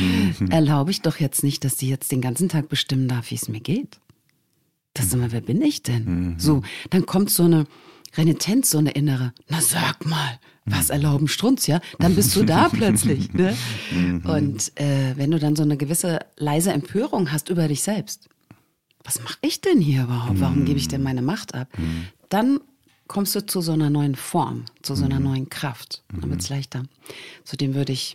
[0.50, 3.48] erlaube ich doch jetzt nicht, dass die jetzt den ganzen Tag bestimmen darf, wie es
[3.48, 4.00] mir geht.
[4.94, 6.04] Das ist immer, wer bin ich denn?
[6.04, 6.38] Mhm.
[6.38, 7.66] So, dann kommt so eine
[8.14, 11.80] Renitenz, so eine innere, na sag mal, was erlauben Strunz, ja?
[11.98, 13.32] Dann bist du da plötzlich.
[13.32, 13.56] Ne?
[13.90, 14.22] Mhm.
[14.24, 18.28] Und äh, wenn du dann so eine gewisse leise Empörung hast über dich selbst,
[19.02, 20.40] was mache ich denn hier überhaupt?
[20.40, 21.68] Warum gebe ich denn meine Macht ab?
[21.76, 22.06] Mhm.
[22.28, 22.60] Dann
[23.08, 25.24] kommst du zu so einer neuen Form, zu so einer mhm.
[25.24, 26.04] neuen Kraft.
[26.12, 26.84] Dann wird es leichter.
[27.44, 28.14] Zudem würde ich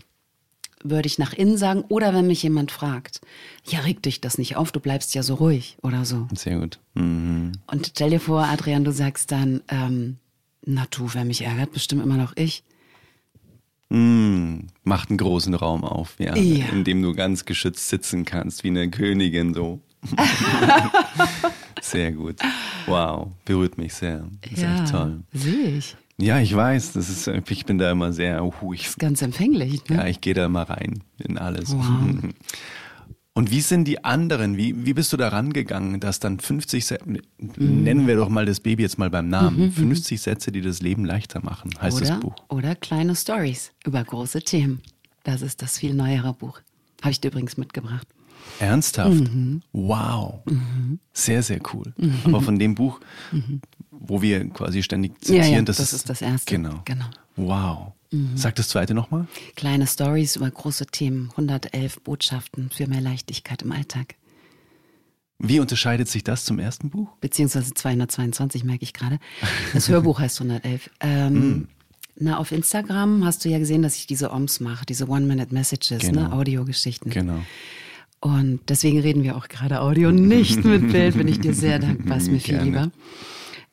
[0.83, 1.83] würde ich nach innen sagen.
[1.89, 3.21] Oder wenn mich jemand fragt,
[3.65, 6.27] ja, reg dich das nicht auf, du bleibst ja so ruhig oder so.
[6.35, 6.79] Sehr gut.
[6.93, 7.53] Mhm.
[7.67, 10.17] Und stell dir vor, Adrian, du sagst dann, ähm,
[10.65, 12.63] na du, wer mich ärgert, bestimmt immer noch ich.
[13.89, 16.65] Mm, macht einen großen Raum auf, ja, Ja.
[16.73, 19.79] in dem du ganz geschützt sitzen kannst, wie eine Königin so.
[21.81, 22.35] sehr gut.
[22.85, 24.27] Wow, berührt mich sehr.
[24.41, 25.21] Das ist echt toll.
[25.33, 25.95] sehe ich.
[26.19, 29.97] Ja, ich weiß, das ist, ich bin da immer sehr, uh, ich, Ganz empfänglich, ne?
[29.97, 31.73] ja, ich gehe da immer rein in alles.
[31.75, 32.31] Wow.
[33.37, 34.57] Und wie sind die anderen?
[34.57, 37.05] Wie, wie bist du da rangegangen, dass dann 50 Sätze,
[37.37, 41.05] nennen wir doch mal das Baby jetzt mal beim Namen, 50 Sätze, die das Leben
[41.05, 42.33] leichter machen, heißt oder, das Buch.
[42.49, 44.81] oder kleine Stories über große Themen.
[45.23, 46.61] Das ist das viel neuere Buch.
[47.03, 48.07] Habe ich dir übrigens mitgebracht.
[48.59, 49.11] Ernsthaft?
[49.11, 49.61] Mhm.
[49.71, 50.41] Wow.
[51.13, 51.93] Sehr, sehr cool.
[52.23, 52.99] Aber von dem Buch,
[53.99, 55.17] wo wir quasi ständig Mhm.
[55.35, 56.53] Ja, zitieren, ja, das, das ist das erste.
[56.53, 56.81] Genau.
[56.85, 57.05] Genau.
[57.35, 57.93] Wow.
[58.11, 58.31] Mhm.
[58.35, 59.27] Sag das zweite nochmal.
[59.55, 61.29] Kleine Stories über große Themen.
[61.31, 64.15] 111 Botschaften für mehr Leichtigkeit im Alltag.
[65.39, 67.09] Wie unterscheidet sich das zum ersten Buch?
[67.21, 69.19] Beziehungsweise 222 merke ich gerade.
[69.73, 70.89] Das Hörbuch heißt 111.
[70.99, 71.67] Ähm, Hm.
[72.19, 76.23] Na, auf Instagram hast du ja gesehen, dass ich diese OMS mache, diese One-Minute-Messages, ne?
[76.23, 76.31] Genau.
[76.31, 77.11] Audiogeschichten.
[77.11, 77.43] Genau.
[78.19, 81.15] Und deswegen reden wir auch gerade Audio, nicht mit Bild.
[81.15, 82.65] Bin ich dir sehr dankbar, ist mir viel Gerne.
[82.65, 82.91] lieber.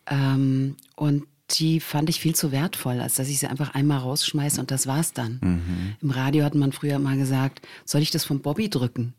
[0.09, 4.61] Ähm, und die fand ich viel zu wertvoll, als dass ich sie einfach einmal rausschmeiße
[4.61, 5.41] und das war's dann.
[5.43, 5.95] Mhm.
[6.01, 9.15] Im Radio hat man früher mal gesagt, soll ich das von Bobby drücken?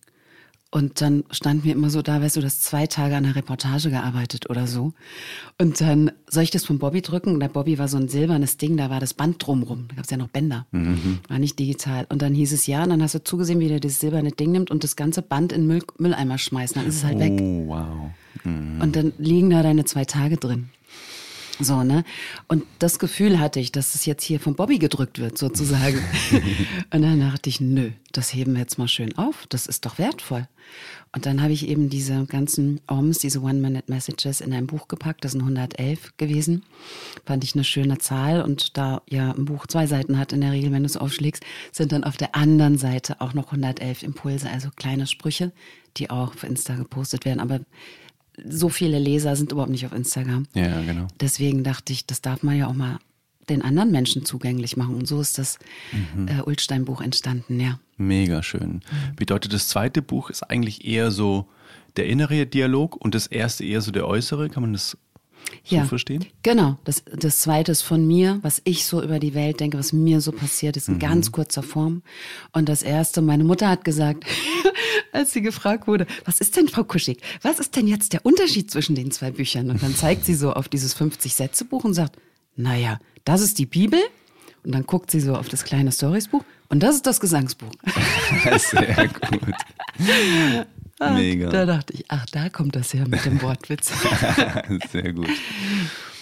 [0.71, 3.35] Und dann stand mir immer so da, weißt du, du hast zwei Tage an der
[3.37, 4.91] Reportage gearbeitet oder so.
[5.57, 7.33] Und dann soll ich das von Bobby drücken?
[7.33, 9.85] Und der Bobby war so ein silbernes Ding, da war das Band drumrum.
[9.87, 10.65] Da gab es ja noch Bänder.
[11.29, 12.05] War nicht digital.
[12.09, 14.51] Und dann hieß es ja, und dann hast du zugesehen, wie der das silberne Ding
[14.51, 16.75] nimmt und das ganze Band in Müll, Mülleimer schmeißt.
[16.75, 17.39] Dann ist es halt weg.
[17.39, 18.11] Oh, wow.
[18.45, 18.81] Mhm.
[18.81, 20.69] Und dann liegen da deine zwei Tage drin.
[21.59, 22.03] So, ne?
[22.49, 25.99] Und das Gefühl hatte ich, dass es jetzt hier von Bobby gedrückt wird, sozusagen.
[26.93, 29.45] und dann dachte ich, nö, das heben wir jetzt mal schön auf.
[29.47, 30.47] Das ist doch wertvoll.
[31.13, 35.23] Und dann habe ich eben diese ganzen OMs, diese One-Minute-Messages in ein Buch gepackt.
[35.23, 36.63] Das sind 111 gewesen.
[37.25, 38.41] Fand ich eine schöne Zahl.
[38.41, 41.43] Und da ja ein Buch zwei Seiten hat in der Regel, wenn du es aufschlägst,
[41.71, 45.53] sind dann auf der anderen Seite auch noch 111 Impulse, also kleine Sprüche,
[45.95, 47.39] die auch auf Insta gepostet werden.
[47.39, 47.61] Aber
[48.43, 50.47] so viele Leser sind überhaupt nicht auf Instagram.
[50.53, 51.07] Ja, genau.
[51.19, 52.99] Deswegen dachte ich, das darf man ja auch mal
[53.49, 54.95] den anderen Menschen zugänglich machen.
[54.95, 55.59] Und so ist das
[56.27, 57.79] äh, Ulstein-Buch entstanden, ja.
[57.97, 58.81] Mega schön.
[59.15, 61.47] Bedeutet, das zweite Buch ist eigentlich eher so
[61.95, 64.49] der innere Dialog und das erste eher so der äußere.
[64.49, 64.97] Kann man das
[65.63, 65.85] so ja.
[65.85, 66.25] verstehen?
[66.43, 66.77] Genau.
[66.83, 70.21] Das, das zweite ist von mir, was ich so über die Welt denke, was mir
[70.21, 72.03] so passiert ist, in ganz kurzer Form.
[72.51, 74.25] Und das erste, meine Mutter hat gesagt,
[75.11, 78.69] als sie gefragt wurde, was ist denn, Frau Kuschig, was ist denn jetzt der Unterschied
[78.71, 79.69] zwischen den zwei Büchern?
[79.69, 82.17] Und dann zeigt sie so auf dieses 50-Sätze-Buch und sagt,
[82.55, 83.99] naja, das ist die Bibel.
[84.63, 87.71] Und dann guckt sie so auf das kleine Stories-Buch und das ist das Gesangsbuch.
[88.57, 89.55] Sehr gut.
[91.13, 91.49] Mega.
[91.49, 93.91] Da dachte ich, ach, da kommt das her mit dem Wortwitz.
[94.91, 95.29] Sehr gut.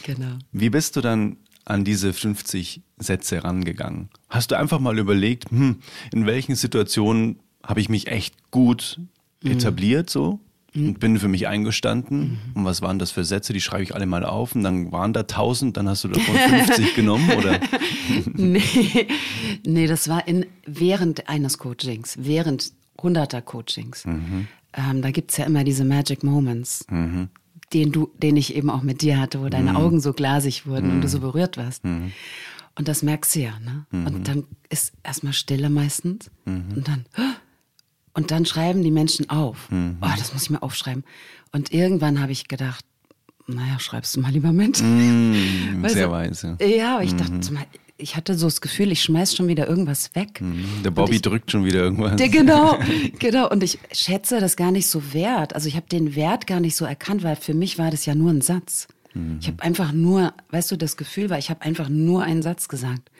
[0.03, 0.37] genau.
[0.51, 4.09] Wie bist du dann an diese 50 Sätze rangegangen?
[4.29, 5.77] Hast du einfach mal überlegt, hm,
[6.13, 8.99] in welchen Situationen habe ich mich echt gut
[9.43, 10.39] etabliert so
[10.75, 12.39] und bin für mich eingestanden?
[12.53, 13.53] Und was waren das für Sätze?
[13.53, 16.35] Die schreibe ich alle mal auf und dann waren da 1000, dann hast du davon
[16.35, 17.59] 50 genommen oder?
[18.33, 19.07] Nee,
[19.65, 24.05] nee, das war in, während eines Coachings, während hunderter Coachings.
[24.73, 26.85] Ähm, da gibt's ja immer diese Magic Moments,
[27.73, 30.91] den, du, den ich eben auch mit dir hatte, wo deine Augen so glasig wurden
[30.91, 31.83] und du so berührt warst.
[31.83, 33.59] Und das merkst du ja.
[33.59, 33.85] Ne?
[33.91, 37.05] Und dann ist erstmal Stille meistens und dann...
[38.15, 39.69] Und dann schreiben die Menschen auf.
[39.71, 41.03] Oh, das muss ich mir aufschreiben.
[41.51, 42.85] Und irgendwann habe ich gedacht,
[43.47, 44.83] naja, schreibst du mal lieber mit.
[45.81, 46.57] Weißt sehr du, weise.
[46.61, 47.65] Ja, aber ich dachte, mal,
[48.03, 50.41] ich hatte so das Gefühl, ich schmeiß schon wieder irgendwas weg.
[50.83, 52.15] Der Bobby ich- drückt schon wieder irgendwas.
[52.17, 52.77] Der, genau,
[53.19, 53.49] genau.
[53.49, 55.55] Und ich schätze das gar nicht so wert.
[55.55, 58.13] Also ich habe den Wert gar nicht so erkannt, weil für mich war das ja
[58.15, 58.87] nur ein Satz.
[59.39, 62.67] Ich habe einfach nur, weißt du, das Gefühl war, ich habe einfach nur einen Satz
[62.67, 63.11] gesagt.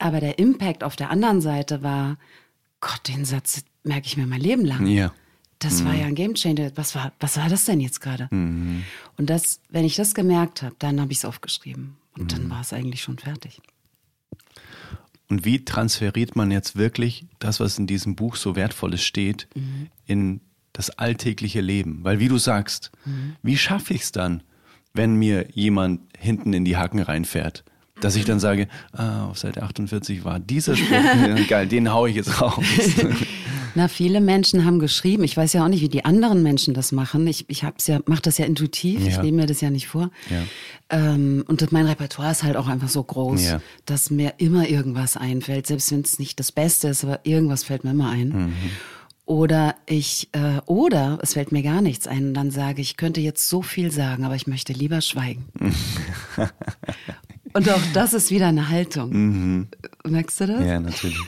[0.00, 2.16] Aber der Impact auf der anderen Seite war,
[2.80, 4.84] Gott, den Satz merke ich mir mein Leben lang.
[4.88, 5.12] Ja.
[5.60, 6.72] Das war ja ein Gamechanger.
[6.74, 8.28] Was war, was war das denn jetzt gerade?
[8.30, 8.86] Und
[9.18, 11.96] das, wenn ich das gemerkt habe, dann habe ich es aufgeschrieben.
[12.18, 13.60] Und dann war es eigentlich schon fertig.
[15.28, 19.46] Und wie transferiert man jetzt wirklich das, was in diesem Buch so Wertvolles steht,
[20.06, 20.40] in
[20.72, 22.00] das alltägliche Leben?
[22.02, 22.90] Weil wie du sagst,
[23.42, 24.42] wie schaffe ich es dann,
[24.94, 27.64] wenn mir jemand hinten in die Hacken reinfährt?
[28.00, 32.16] Dass ich dann sage, ah, auf Seite 48 war dieser Spruch, geil, den hau ich
[32.16, 32.64] jetzt raus.
[33.74, 35.24] Na, viele Menschen haben geschrieben.
[35.24, 37.26] Ich weiß ja auch nicht, wie die anderen Menschen das machen.
[37.26, 39.06] Ich, ich hab's ja, mach das ja intuitiv.
[39.06, 39.22] Ich Ja.
[39.22, 40.10] nehme mir das ja nicht vor.
[40.30, 40.42] Ja.
[41.14, 43.60] Ähm, und mein Repertoire ist halt auch einfach so groß, Ja.
[43.86, 47.84] dass mir immer irgendwas einfällt, selbst wenn es nicht das Beste ist, aber irgendwas fällt
[47.84, 48.28] mir immer ein.
[48.28, 48.52] Mhm.
[49.26, 52.96] Oder ich, äh, oder es fällt mir gar nichts ein und dann sage ich, ich
[52.96, 55.44] könnte jetzt so viel sagen, aber ich möchte lieber schweigen.
[57.52, 59.68] und auch das ist wieder eine Haltung.
[60.04, 60.60] Merkst du das?
[60.60, 60.66] Mhm.
[60.66, 61.18] Ja, natürlich.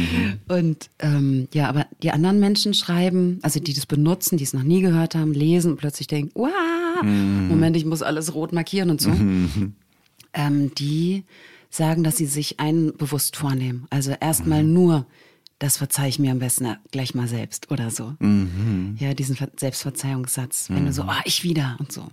[0.48, 4.62] Und ähm, ja, aber die anderen Menschen schreiben, also die das benutzen, die es noch
[4.62, 9.00] nie gehört haben, lesen und plötzlich denken, wow, Moment, ich muss alles rot markieren und
[9.00, 9.10] so.
[10.32, 11.24] ähm, die
[11.70, 13.86] sagen, dass sie sich einen bewusst vornehmen.
[13.90, 15.06] Also erstmal nur,
[15.58, 18.14] das verzeih ich mir am besten gleich mal selbst oder so.
[18.98, 20.68] Ja, diesen Ver Selbstverzeihungssatz.
[20.70, 22.08] Wenn du so, ah, ich wieder und so.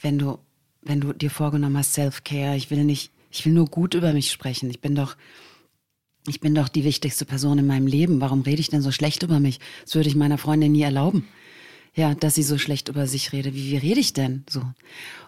[0.00, 0.38] Wenn du,
[0.82, 4.30] wenn du dir vorgenommen hast, Self-Care, ich will nicht, ich will nur gut über mich
[4.30, 4.70] sprechen.
[4.70, 5.16] Ich bin doch,
[6.26, 8.20] ich bin doch die wichtigste Person in meinem Leben.
[8.20, 9.60] Warum rede ich denn so schlecht über mich?
[9.84, 11.26] Das würde ich meiner Freundin nie erlauben.
[11.94, 13.52] Ja, dass sie so schlecht über sich rede.
[13.52, 14.60] Wie, wie rede ich denn so?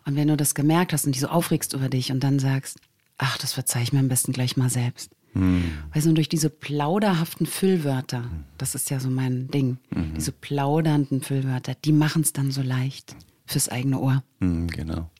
[0.05, 2.79] Und wenn du das gemerkt hast und dich so aufregst über dich und dann sagst,
[3.19, 5.11] ach, das verzeih ich mir am besten gleich mal selbst.
[5.35, 9.79] Weißt du, durch diese plauderhaften Füllwörter, das ist ja so mein Ding,
[10.15, 14.23] diese plaudernden Füllwörter, die machen es dann so leicht fürs eigene Ohr.
[14.41, 15.11] Mhm, genau.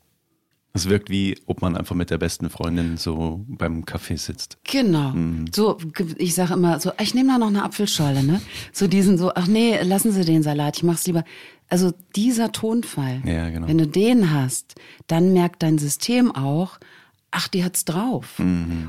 [0.74, 4.56] Es wirkt wie, ob man einfach mit der besten Freundin so beim Kaffee sitzt.
[4.64, 5.12] Genau.
[5.54, 5.76] So,
[6.16, 8.40] ich sage immer so, ich nehme da noch eine Apfelschorle, ne?
[8.72, 11.24] So diesen so, ach nee, lassen Sie den Salat, ich mach's lieber.
[11.68, 13.68] Also dieser Tonfall, Ja, genau.
[13.68, 14.74] wenn du den hast,
[15.08, 16.78] dann merkt dein System auch,
[17.33, 18.38] ach, die hat's drauf.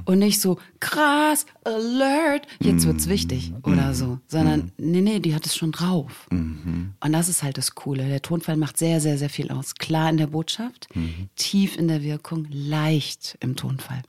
[0.06, 5.46] Und nicht so, krass, alert, jetzt wird's wichtig oder so, sondern nee, nee, die hat
[5.48, 6.28] es schon drauf.
[6.30, 8.08] Und das ist halt das Coole.
[8.08, 9.76] Der Tonfall macht sehr, sehr, sehr viel aus.
[9.76, 10.88] Klar in der Botschaft,
[11.36, 14.04] tief in der Wirkung, leicht im Tonfall.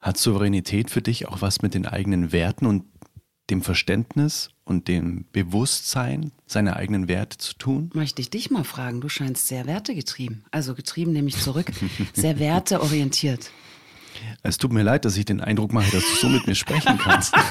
[0.00, 2.84] Hat Souveränität für dich auch was mit den eigenen Werten und
[3.52, 7.90] dem Verständnis und dem Bewusstsein seiner eigenen Werte zu tun?
[7.92, 10.44] Möchte ich dich mal fragen, du scheinst sehr wertegetrieben.
[10.50, 11.70] Also getrieben nehme ich zurück,
[12.14, 13.50] sehr werteorientiert.
[14.42, 16.98] Es tut mir leid, dass ich den Eindruck mache, dass du so mit mir sprechen
[16.98, 17.34] kannst.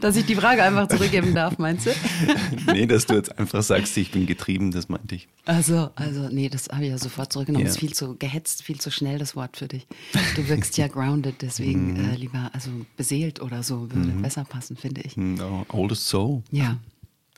[0.00, 1.90] Dass ich die Frage einfach zurückgeben darf, meinst du?
[2.72, 5.28] nee, dass du jetzt einfach sagst, ich bin getrieben, das meinte ich.
[5.46, 7.64] Also, also, nee, das habe ich ja sofort zurückgenommen.
[7.64, 7.68] Ja.
[7.68, 9.86] Das ist viel zu gehetzt, viel zu schnell das Wort für dich.
[10.34, 12.10] Du wirkst ja grounded, deswegen Mhm.
[12.10, 15.16] äh, lieber, also beseelt oder so, würde besser passen, finde ich.
[15.16, 16.42] No, old as soul.
[16.50, 16.78] Ja,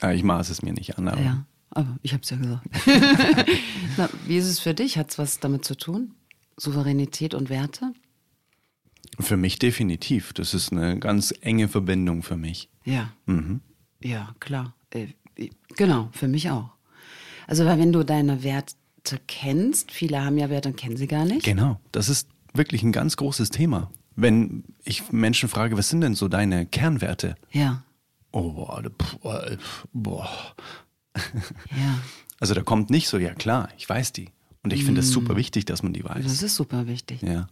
[0.00, 2.64] Ja, ich maß es mir nicht an, aber ja, aber ich habe es ja gesagt.
[3.98, 4.96] Na, wie ist es für dich?
[4.96, 6.12] Hat es was damit zu tun?
[6.56, 7.92] Souveränität und Werte?
[9.20, 10.32] für mich definitiv.
[10.32, 12.68] Das ist eine ganz enge Verbindung für mich.
[12.84, 13.12] Ja.
[13.26, 13.60] Mhm.
[14.02, 14.74] Ja, klar.
[14.90, 15.08] Äh,
[15.76, 16.70] genau, für mich auch.
[17.46, 18.74] Also, weil wenn du deine Werte
[19.28, 21.44] kennst, viele haben ja Werte und kennen sie gar nicht.
[21.44, 23.90] Genau, das ist wirklich ein ganz großes Thema.
[24.16, 27.36] Wenn ich Menschen frage, was sind denn so deine Kernwerte?
[27.52, 27.84] Ja,
[28.32, 29.56] Oh, boah, pf, äh,
[29.92, 30.28] boah.
[31.16, 31.98] ja.
[32.40, 34.28] Also da kommt nicht so, ja klar, ich weiß die.
[34.64, 36.24] Und ich finde es super wichtig, dass man die weiß.
[36.24, 37.22] Das ist super wichtig.
[37.22, 37.48] Ja.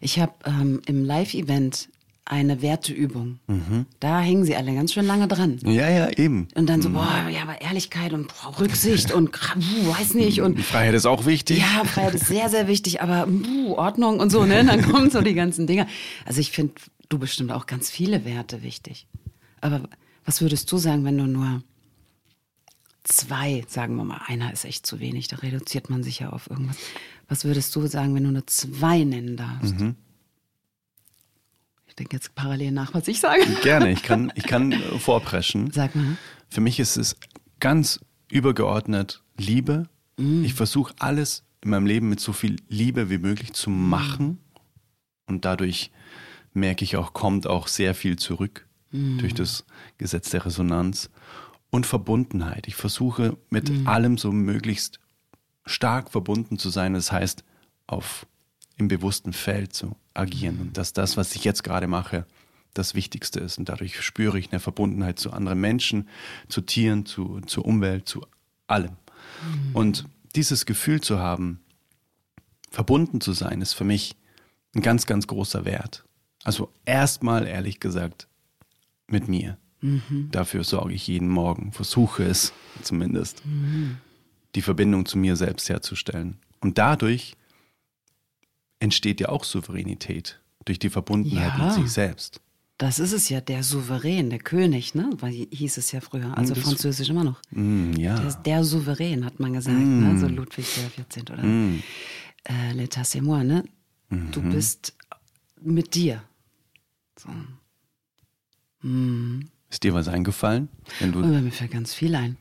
[0.00, 1.90] Ich habe ähm, im Live-Event
[2.30, 3.40] eine Werteübung.
[3.98, 5.58] Da hängen sie alle ganz schön lange dran.
[5.64, 6.46] Ja, ja, eben.
[6.54, 10.60] Und dann so, boah, ja, aber Ehrlichkeit und boah, Rücksicht und uh, weiß nicht und
[10.60, 11.58] Freiheit ist auch wichtig.
[11.58, 14.64] ja, Freiheit ist sehr, sehr wichtig, aber uh, Ordnung und so, ne?
[14.64, 15.88] Dann kommen so die ganzen Dinger.
[16.24, 16.74] Also ich finde,
[17.08, 19.08] du bestimmt auch ganz viele Werte wichtig.
[19.60, 19.82] Aber
[20.24, 21.62] was würdest du sagen, wenn du nur
[23.10, 26.48] zwei, sagen wir mal, einer ist echt zu wenig, da reduziert man sich ja auf
[26.50, 26.76] irgendwas.
[27.28, 29.74] Was würdest du sagen, wenn du nur zwei nennen darfst?
[31.86, 33.44] Ich denke jetzt parallel nach, was ich sage.
[33.62, 35.70] Gerne, ich kann, ich kann äh, vorpreschen.
[35.72, 36.16] Sag mal.
[36.48, 37.16] Für mich ist es
[37.58, 39.88] ganz übergeordnet Liebe.
[40.42, 44.38] Ich versuche alles in meinem Leben mit so viel Liebe wie möglich zu machen.
[45.26, 45.90] Und dadurch
[46.52, 49.64] merke ich auch, kommt auch sehr viel zurück durch das
[49.98, 51.10] Gesetz der Resonanz.
[51.70, 52.66] Und Verbundenheit.
[52.66, 54.98] Ich versuche mit allem so möglichst
[55.66, 56.94] stark verbunden zu sein.
[56.94, 57.44] Das heißt,
[57.86, 58.26] auf
[58.76, 60.58] im bewussten Feld zu agieren.
[60.60, 62.26] Und dass das, was ich jetzt gerade mache,
[62.74, 63.58] das Wichtigste ist.
[63.58, 66.08] Und dadurch spüre ich eine Verbundenheit zu anderen Menschen,
[66.48, 68.26] zu Tieren, zu, zur Umwelt, zu
[68.66, 68.96] allem.
[69.74, 71.60] Und dieses Gefühl zu haben,
[72.70, 74.16] verbunden zu sein, ist für mich
[74.74, 76.04] ein ganz, ganz großer Wert.
[76.44, 78.28] Also erstmal, ehrlich gesagt,
[79.06, 79.58] mit mir.
[80.30, 83.42] Dafür sorge ich jeden Morgen, versuche es zumindest,
[84.54, 86.38] die Verbindung zu mir selbst herzustellen.
[86.60, 87.34] Und dadurch
[88.78, 91.64] entsteht ja auch Souveränität durch die Verbundenheit Ja.
[91.66, 92.40] mit sich selbst.
[92.76, 95.10] Das ist es ja, der Souverän, der König, ne?
[95.18, 97.40] Weil hieß es ja früher, also Das- französisch immer noch.
[97.50, 98.18] Mm, ja.
[98.18, 100.18] Der, der Souverän, hat man gesagt, ne?
[100.18, 101.22] so Ludwig der 14.
[101.30, 101.82] oder Mm.
[102.44, 103.64] äh, L'état c'est moi, ne?
[104.08, 104.50] Du Mhm.
[104.50, 104.94] bist
[105.60, 106.22] mit dir.
[107.18, 107.28] So.
[108.82, 109.44] Mhm.
[109.70, 110.68] Ist dir was eingefallen?
[110.98, 112.36] Wenn du oh, mir fällt ganz viel ein.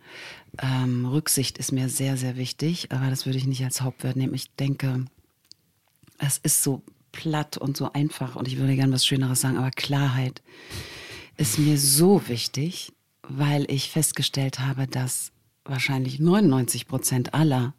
[0.57, 4.34] Ähm, Rücksicht ist mir sehr, sehr wichtig, aber das würde ich nicht als Hauptwert nehmen.
[4.34, 5.05] Ich denke,
[6.17, 9.71] es ist so platt und so einfach und ich würde gerne was Schöneres sagen, aber
[9.71, 10.41] Klarheit
[11.38, 15.32] ist mir so wichtig, weil ich festgestellt habe, dass
[15.63, 17.73] wahrscheinlich 99 Prozent aller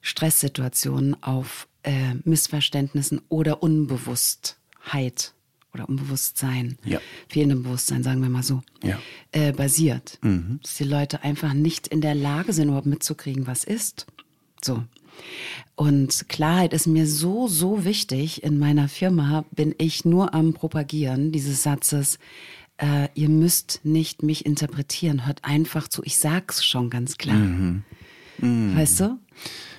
[0.00, 5.34] Stresssituationen auf äh, Missverständnissen oder Unbewusstheit
[5.78, 7.00] oder Unbewusstsein, ja.
[7.28, 8.98] fehlendem Bewusstsein, sagen wir mal so, ja.
[9.32, 10.18] äh, basiert.
[10.22, 10.60] Mhm.
[10.62, 14.06] Dass die Leute einfach nicht in der Lage sind, überhaupt mitzukriegen, was ist.
[14.62, 14.84] So.
[15.74, 18.42] Und Klarheit ist mir so, so wichtig.
[18.42, 22.18] In meiner Firma bin ich nur am Propagieren dieses Satzes,
[22.78, 27.36] äh, ihr müsst nicht mich interpretieren, hört einfach zu, ich sag's schon ganz klar.
[27.36, 27.82] Mhm.
[28.38, 28.76] Mhm.
[28.76, 29.18] Weißt du?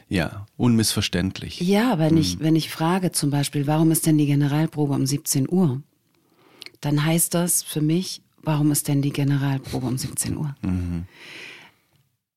[0.09, 1.61] Ja, unmissverständlich.
[1.61, 2.21] Ja, wenn, mhm.
[2.21, 5.81] ich, wenn ich frage zum Beispiel, warum ist denn die Generalprobe um 17 Uhr?
[6.81, 10.55] Dann heißt das für mich, warum ist denn die Generalprobe um 17 Uhr?
[10.61, 11.05] Mhm.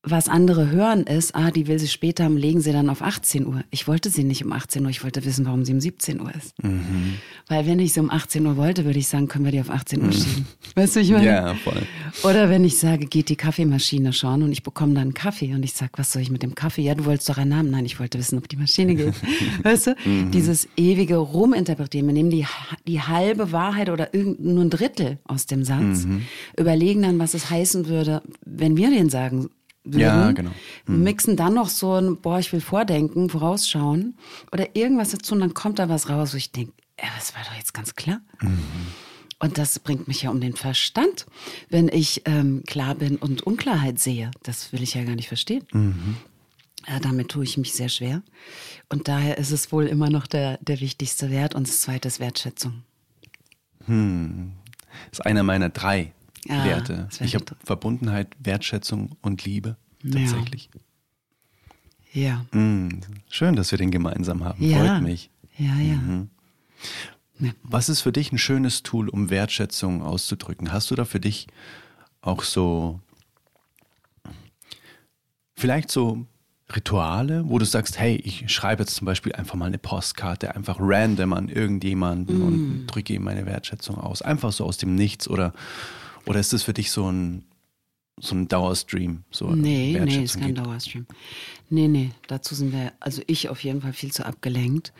[0.05, 3.47] Was andere hören ist, ah, die will sie später haben, legen sie dann auf 18
[3.47, 3.63] Uhr.
[3.71, 6.29] Ich wollte sie nicht um 18 Uhr, ich wollte wissen, warum sie um 17 Uhr
[6.35, 6.61] ist.
[6.61, 7.13] Mhm.
[7.47, 9.69] Weil wenn ich sie um 18 Uhr wollte, würde ich sagen, können wir die auf
[9.69, 10.11] 18 Uhr mhm.
[10.11, 10.47] schieben.
[10.75, 11.25] Weißt du, ich meine?
[11.25, 11.83] Ja, voll.
[12.23, 15.71] Oder wenn ich sage, geht die Kaffeemaschine schon und ich bekomme dann Kaffee und ich
[15.71, 16.81] sage, was soll ich mit dem Kaffee?
[16.81, 17.71] Ja, du wolltest doch einen Namen.
[17.71, 19.13] Nein, ich wollte wissen, ob die Maschine geht.
[19.63, 19.95] weißt du?
[20.03, 20.31] Mhm.
[20.31, 22.07] Dieses ewige Ruminterpretieren.
[22.07, 22.45] Wir nehmen die,
[22.85, 26.23] die halbe Wahrheit oder nur ein Drittel aus dem Satz, mhm.
[26.57, 29.49] überlegen dann, was es heißen würde, wenn wir den sagen
[29.83, 30.51] würden, ja, genau.
[30.85, 31.03] Mhm.
[31.03, 34.17] mixen dann noch so ein, boah, ich will vordenken, vorausschauen
[34.51, 37.43] oder irgendwas dazu und dann kommt da was raus, wo ich denke, ja, das war
[37.43, 38.21] doch jetzt ganz klar.
[38.41, 38.59] Mhm.
[39.39, 41.25] Und das bringt mich ja um den Verstand,
[41.69, 44.31] wenn ich ähm, klar bin und Unklarheit sehe.
[44.43, 45.65] Das will ich ja gar nicht verstehen.
[45.73, 46.15] Mhm.
[46.87, 48.21] Ja, damit tue ich mich sehr schwer.
[48.89, 51.55] Und daher ist es wohl immer noch der, der wichtigste Wert.
[51.55, 52.83] Und das zweite ist Wertschätzung.
[53.85, 54.53] Hm.
[55.09, 56.13] Das ist einer meiner drei
[56.49, 57.09] ah, Werte.
[57.21, 60.69] Ich habe Verbundenheit, Wertschätzung und Liebe tatsächlich.
[62.11, 62.45] Ja.
[62.51, 62.59] ja.
[62.59, 64.63] Mm, schön, dass wir den gemeinsam haben.
[64.63, 64.85] Ja.
[64.85, 65.29] Freut mich.
[65.57, 65.95] Ja, ja.
[65.95, 66.29] Mhm.
[67.63, 70.71] Was ist für dich ein schönes Tool, um Wertschätzung auszudrücken?
[70.71, 71.47] Hast du da für dich
[72.21, 72.99] auch so
[75.55, 76.25] vielleicht so
[76.75, 80.77] Rituale, wo du sagst, hey, ich schreibe jetzt zum Beispiel einfach mal eine Postkarte, einfach
[80.79, 82.41] random an irgendjemanden mm.
[82.41, 84.21] und drücke ihm meine Wertschätzung aus.
[84.21, 85.53] Einfach so aus dem Nichts oder
[86.25, 87.45] oder ist das für dich so ein,
[88.19, 89.23] so ein Dauerstream?
[89.31, 90.55] So nee, nee, ist kein?
[90.55, 91.05] Dauerstream.
[91.69, 94.93] Nee, nee, dazu sind wir, also ich auf jeden Fall viel zu abgelenkt.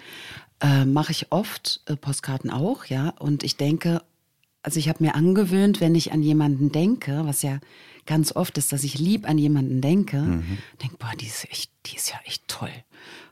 [0.59, 3.09] Äh, Mache ich oft, äh, Postkarten auch, ja.
[3.09, 4.01] Und ich denke,
[4.63, 7.59] also ich habe mir angewöhnt, wenn ich an jemanden denke, was ja
[8.05, 10.57] ganz oft ist, dass ich lieb an jemanden denke, mhm.
[10.81, 12.71] denke, boah, die ist echt, die ist ja echt toll.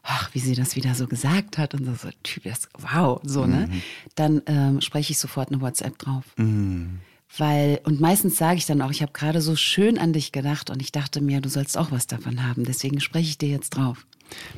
[0.03, 3.45] Ach, wie sie das wieder so gesagt hat und so, so Typ, das, wow, so,
[3.45, 3.67] ne?
[3.67, 3.73] mhm.
[3.73, 3.81] ne?
[4.15, 6.25] Dann ähm, spreche ich sofort eine WhatsApp drauf.
[6.37, 6.99] Mhm.
[7.38, 10.69] Weil, und meistens sage ich dann auch, ich habe gerade so schön an dich gedacht
[10.69, 12.65] und ich dachte mir, du sollst auch was davon haben.
[12.65, 14.05] Deswegen spreche ich dir jetzt drauf.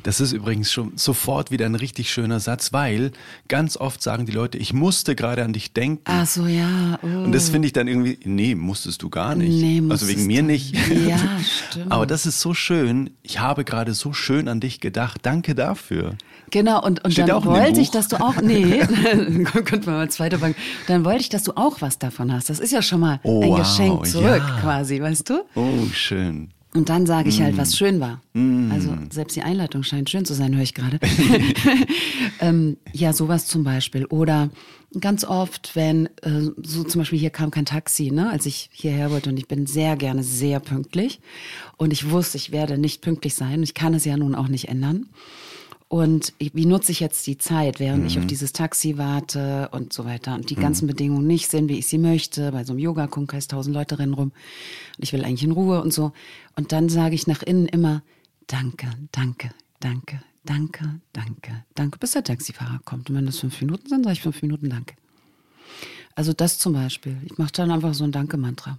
[0.02, 3.12] Das ist übrigens schon sofort wieder ein richtig schöner Satz, weil
[3.48, 6.02] ganz oft sagen die Leute, ich musste gerade an dich denken.
[6.04, 6.98] Ach so, ja.
[7.02, 7.06] Oh.
[7.06, 9.50] Und das finde ich dann irgendwie, nee, musstest du gar nicht.
[9.50, 10.74] Nee, also wegen mir nicht.
[10.88, 11.18] Ja,
[11.70, 11.90] stimmt.
[11.90, 13.10] Aber das ist so schön.
[13.22, 15.20] Ich habe gerade so schön an dich gedacht.
[15.22, 16.16] Danke dafür.
[16.54, 18.78] Genau, und, und Steht dann wollte ich, dass du auch, nee,
[19.64, 20.54] könnte man mal zweite Bank,
[20.86, 22.48] dann wollte ich, dass du auch was davon hast.
[22.48, 24.60] Das ist ja schon mal oh, ein wow, Geschenk zurück, ja.
[24.60, 25.42] quasi, weißt du?
[25.56, 26.50] Oh, schön.
[26.72, 27.74] Und dann sage ich halt, was mm.
[27.74, 28.20] schön war.
[28.34, 28.70] Mm.
[28.70, 31.00] Also selbst die Einleitung scheint schön zu sein, höre ich gerade.
[32.40, 34.04] ähm, ja, sowas zum Beispiel.
[34.06, 34.48] Oder
[35.00, 39.10] ganz oft, wenn, äh, so zum Beispiel hier kam kein Taxi, ne, als ich hierher
[39.10, 41.18] wollte und ich bin sehr gerne sehr pünktlich.
[41.78, 43.64] Und ich wusste, ich werde nicht pünktlich sein.
[43.64, 45.06] Ich kann es ja nun auch nicht ändern.
[45.88, 48.06] Und wie nutze ich jetzt die Zeit, während mhm.
[48.06, 48.28] ich auf mhm.
[48.28, 50.60] dieses Taxi warte und so weiter und die mhm.
[50.60, 52.52] ganzen Bedingungen nicht sind, wie ich sie möchte.
[52.52, 54.32] Bei so einem Yoga-Kongress tausend Leute rennen rum
[54.96, 56.12] und ich will eigentlich in Ruhe und so.
[56.56, 58.02] Und dann sage ich nach innen immer
[58.46, 63.08] Danke, danke, danke, danke, danke, danke, bis der Taxifahrer kommt.
[63.08, 64.94] Und wenn das fünf Minuten sind, sage ich fünf Minuten Danke.
[66.14, 67.18] Also das zum Beispiel.
[67.24, 68.78] Ich mache dann einfach so ein Danke-Mantra.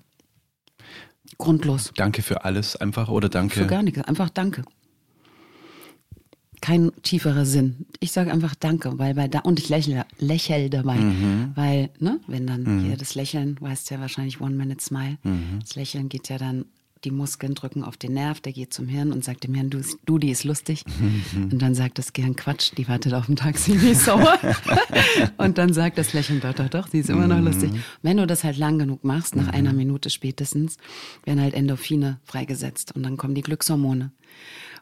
[1.38, 1.91] Grundlos.
[1.95, 3.56] Danke für alles einfach oder danke?
[3.56, 4.64] Für gar nichts, einfach Danke
[6.62, 7.86] kein tieferer Sinn.
[7.99, 11.51] Ich sage einfach Danke, weil bei da und ich lächle, lächel dabei, mhm.
[11.56, 12.86] weil ne, wenn dann mhm.
[12.86, 15.60] hier das Lächeln, weißt ja wahrscheinlich One Minute Smile, mhm.
[15.62, 16.66] das Lächeln geht ja dann
[17.06, 19.82] die Muskeln drücken auf den Nerv, der geht zum Hirn und sagt dem Hirn, du,
[20.06, 20.84] du die ist lustig.
[20.99, 21.51] Mhm.
[21.51, 24.38] Und dann sagt das Gehirn, Quatsch, die wartet auf dem Taxi, wie sauer.
[25.38, 27.45] und dann sagt das Lächeln, doch, doch, doch, sie ist immer noch mhm.
[27.45, 27.72] lustig.
[28.01, 29.78] Wenn du das halt lang genug machst, nach einer mhm.
[29.78, 30.78] Minute spätestens,
[31.24, 34.12] werden halt Endorphine freigesetzt und dann kommen die Glückshormone.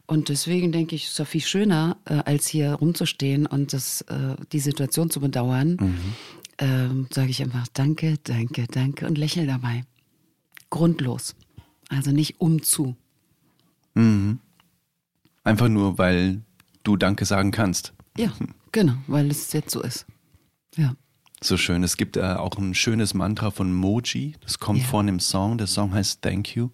[0.06, 4.02] Und deswegen denke ich, es ist doch viel schöner, äh, als hier rumzustehen und das,
[4.02, 5.78] äh, die Situation zu bedauern.
[5.80, 6.14] Mhm.
[6.60, 9.84] ähm, sage ich einfach Danke, danke, danke und lächle dabei.
[10.70, 11.36] Grundlos.
[11.90, 12.96] Also nicht umzu.
[15.44, 16.42] Einfach nur, weil
[16.84, 17.94] du Danke sagen kannst.
[18.18, 18.34] Ja,
[18.72, 20.06] genau, weil es jetzt so ist.
[20.76, 20.96] Ja.
[21.42, 21.84] So schön.
[21.84, 24.36] Es gibt äh, auch ein schönes Mantra von Moji.
[24.42, 24.86] Das kommt Ja.
[24.86, 25.58] vor einem Song.
[25.58, 26.70] Der Song heißt Thank You.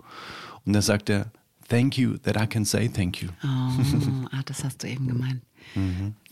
[0.66, 1.32] Und da sagt er,
[1.70, 3.30] Thank you that I can say thank you.
[3.44, 5.42] Oh, ah, das hast du eben gemeint.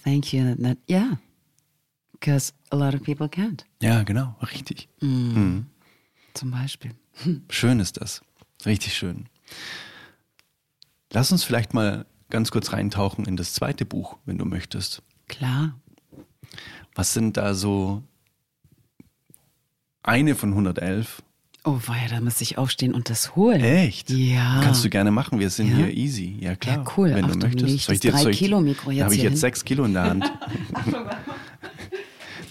[0.04, 0.56] Thank you.
[0.56, 1.18] That, yeah.
[2.14, 3.64] Because a lot of people can't.
[3.82, 4.36] Ja, genau.
[4.42, 4.90] Richtig.
[5.00, 6.96] Zum Beispiel.
[7.50, 8.22] Schön ist das.
[8.66, 9.30] Richtig schön.
[11.12, 15.04] Lass uns vielleicht mal ganz kurz reintauchen in das zweite Buch, wenn du möchtest.
[15.28, 15.80] Klar.
[16.96, 18.04] Was sind da so
[20.04, 21.22] eine von 111?
[21.70, 23.60] Oh, weia, da muss ich aufstehen und das holen.
[23.62, 24.10] Echt?
[24.10, 24.62] Ja.
[24.64, 25.38] Kannst du gerne machen.
[25.40, 25.76] Wir sind Ja.
[25.78, 26.38] hier easy.
[26.40, 26.78] Ja, klar.
[26.78, 27.14] Ja, cool.
[27.14, 27.90] Wenn Ach, du du möchtest.
[27.90, 29.38] legst das drei soll ich- Kilo Mikro Da jetzt habe ich jetzt hin.
[29.40, 30.24] sechs Kilo in der Hand.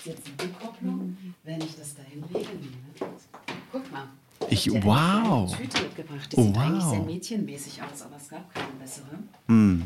[0.05, 2.47] Jetzt eine Rückkopplung, wenn ich das dahin lege.
[3.73, 4.05] Guck mal.
[4.51, 5.51] Ich, dir eine wow.
[5.57, 6.33] kleine Tüte mitgebracht.
[6.33, 6.91] Die Oh, sieht eigentlich wow.
[6.91, 9.07] sehr mädchenmäßig aus, aber es gab keine bessere.
[9.49, 9.83] Hm,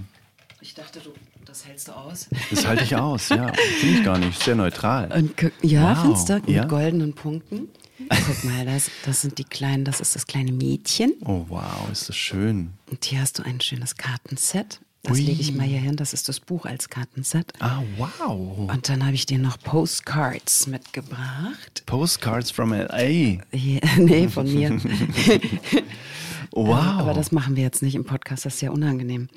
[0.60, 1.10] Ich dachte, du,
[1.46, 2.28] das hältst du aus.
[2.50, 3.50] das halte ich aus, ja.
[3.80, 4.42] Finde ich gar nicht.
[4.42, 5.10] Sehr neutral.
[5.12, 6.34] Und ja, Wow, findest du?
[6.34, 6.64] Mit ja.
[6.64, 7.68] goldenen Punkten.
[8.08, 11.12] Guck mal, das, das sind die kleinen, das ist das kleine Mädchen.
[11.24, 12.70] Oh, wow, ist das schön.
[12.90, 14.80] Und hier hast du ein schönes Kartenset.
[15.02, 15.22] Das Ui.
[15.24, 15.96] lege ich mal hier hin.
[15.96, 17.52] Das ist das Buch als Kartenset.
[17.58, 18.70] Ah, wow.
[18.70, 21.82] Und dann habe ich dir noch Postcards mitgebracht.
[21.86, 23.42] Postcards from L.A.
[23.96, 24.70] Nee, von mir.
[26.52, 26.74] Wow.
[26.98, 29.28] Aber das machen wir jetzt nicht im Podcast, das ist ja unangenehm.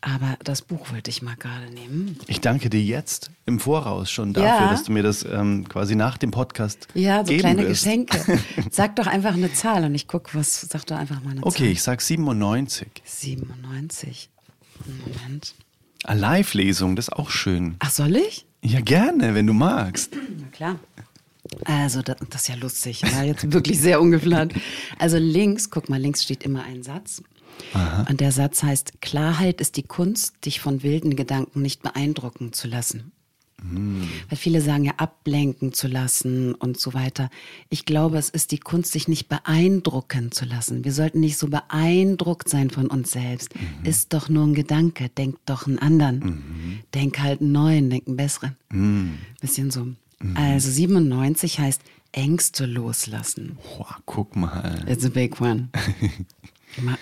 [0.00, 2.18] Aber das Buch wollte ich mal gerade nehmen.
[2.26, 4.70] ich danke dir jetzt im Voraus schon dafür, Ja.
[4.70, 7.84] dass du mir das ähm, quasi nach dem Podcast Ja, so kleine wirst.
[7.84, 8.38] Geschenke.
[8.70, 11.58] Sag doch einfach eine Zahl und ich gucke, was, sag doch einfach mal eine Okay,
[11.64, 11.66] Zahl.
[11.68, 12.88] ich sag 97.
[13.04, 14.28] 97.
[14.86, 15.54] Moment.
[16.06, 17.76] Live-Lesung, das ist auch schön.
[17.80, 18.46] Ach, soll ich?
[18.62, 20.14] Ja, gerne, wenn du magst.
[20.38, 20.76] Na klar.
[21.64, 23.02] Also, das, das ist ja lustig.
[23.14, 24.54] War jetzt wirklich sehr ungeplant.
[24.98, 27.22] Also links, guck mal, links steht immer ein Satz.
[28.08, 32.68] Und der Satz heißt, Klarheit ist die Kunst, dich von wilden Gedanken nicht beeindrucken zu
[32.68, 33.12] lassen.
[33.62, 37.28] Weil viele sagen ja, ablenken zu lassen und so weiter.
[37.68, 40.82] Ich glaube, es ist die Kunst, sich nicht beeindrucken zu lassen.
[40.84, 43.52] Wir sollten nicht so beeindruckt sein von uns selbst.
[43.84, 46.82] Ist doch nur ein Gedanke, denk doch einen anderen.
[46.94, 48.56] Denk halt einen neuen, denk einen besseren.
[49.42, 49.88] Bisschen so.
[50.34, 53.58] Also 97 heißt Ängste loslassen.
[53.62, 54.84] Boah, guck mal.
[54.88, 55.68] It's a big one.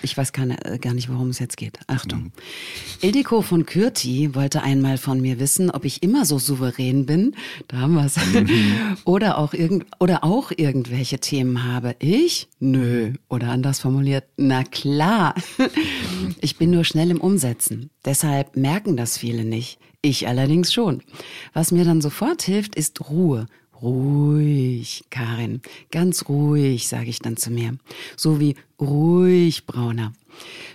[0.01, 1.79] Ich weiß gar nicht, äh, gar nicht, worum es jetzt geht.
[1.87, 2.31] Achtung.
[3.01, 7.35] Ildiko von Kürti wollte einmal von mir wissen, ob ich immer so souverän bin.
[7.67, 8.15] Da haben wir es.
[9.05, 11.95] Oder auch irgend, oder auch irgendwelche Themen habe.
[11.99, 12.47] Ich?
[12.59, 13.13] Nö.
[13.29, 15.35] Oder anders formuliert, na klar.
[16.41, 17.89] Ich bin nur schnell im Umsetzen.
[18.05, 19.79] Deshalb merken das viele nicht.
[20.01, 21.01] Ich allerdings schon.
[21.53, 23.47] Was mir dann sofort hilft, ist Ruhe.
[23.81, 27.77] Ruhig, Karin, ganz ruhig, sage ich dann zu mir.
[28.15, 30.13] So wie ruhig, Brauner.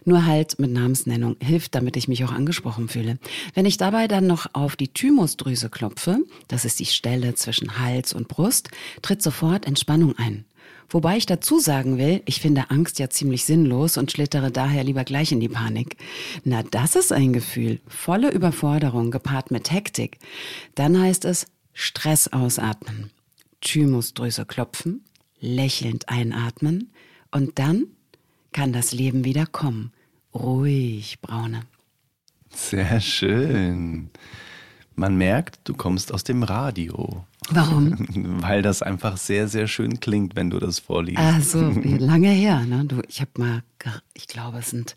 [0.04, 3.18] Nur halt mit Namensnennung hilft, damit ich mich auch angesprochen fühle.
[3.54, 6.18] Wenn ich dabei dann noch auf die Thymusdrüse klopfe,
[6.48, 8.70] das ist die Stelle zwischen Hals und Brust,
[9.00, 10.44] tritt sofort Entspannung ein.
[10.88, 15.04] Wobei ich dazu sagen will, ich finde Angst ja ziemlich sinnlos und schlittere daher lieber
[15.04, 15.96] gleich in die Panik.
[16.44, 17.80] Na, das ist ein Gefühl.
[17.86, 20.18] Volle Überforderung gepaart mit Hektik.
[20.74, 23.10] Dann heißt es Stress ausatmen,
[23.60, 25.04] Thymusdrüse klopfen,
[25.40, 26.92] lächelnd einatmen
[27.30, 27.86] und dann
[28.52, 29.92] kann das Leben wieder kommen.
[30.32, 31.62] Ruhig, Braune.
[32.50, 34.10] Sehr schön.
[34.96, 37.24] Man merkt, du kommst aus dem Radio.
[37.50, 37.94] Warum?
[38.42, 41.18] Weil das einfach sehr, sehr schön klingt, wenn du das vorliest.
[41.18, 41.60] Also,
[41.98, 42.84] lange her, ne?
[42.86, 43.62] Du, ich habe mal,
[44.14, 44.94] ich glaube, es sind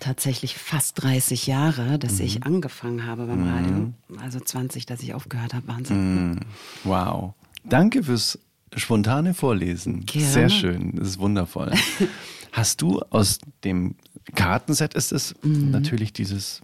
[0.00, 2.24] tatsächlich fast 30 Jahre, dass Mhm.
[2.24, 3.92] ich angefangen habe beim Radio.
[4.22, 5.68] Also 20, dass ich aufgehört habe.
[5.68, 6.30] Wahnsinn.
[6.30, 6.40] Mhm.
[6.84, 7.34] Wow.
[7.64, 8.38] Danke fürs
[8.74, 10.06] spontane Vorlesen.
[10.06, 10.26] Gerne.
[10.28, 10.96] Sehr schön.
[10.96, 11.72] Das ist wundervoll.
[12.52, 13.94] Hast du aus dem
[14.34, 15.70] Kartenset ist es Mhm.
[15.70, 16.62] natürlich dieses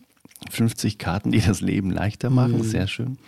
[0.51, 2.59] 50 Karten, die das Leben leichter machen.
[2.59, 2.63] Mhm.
[2.63, 3.19] Sehr schön.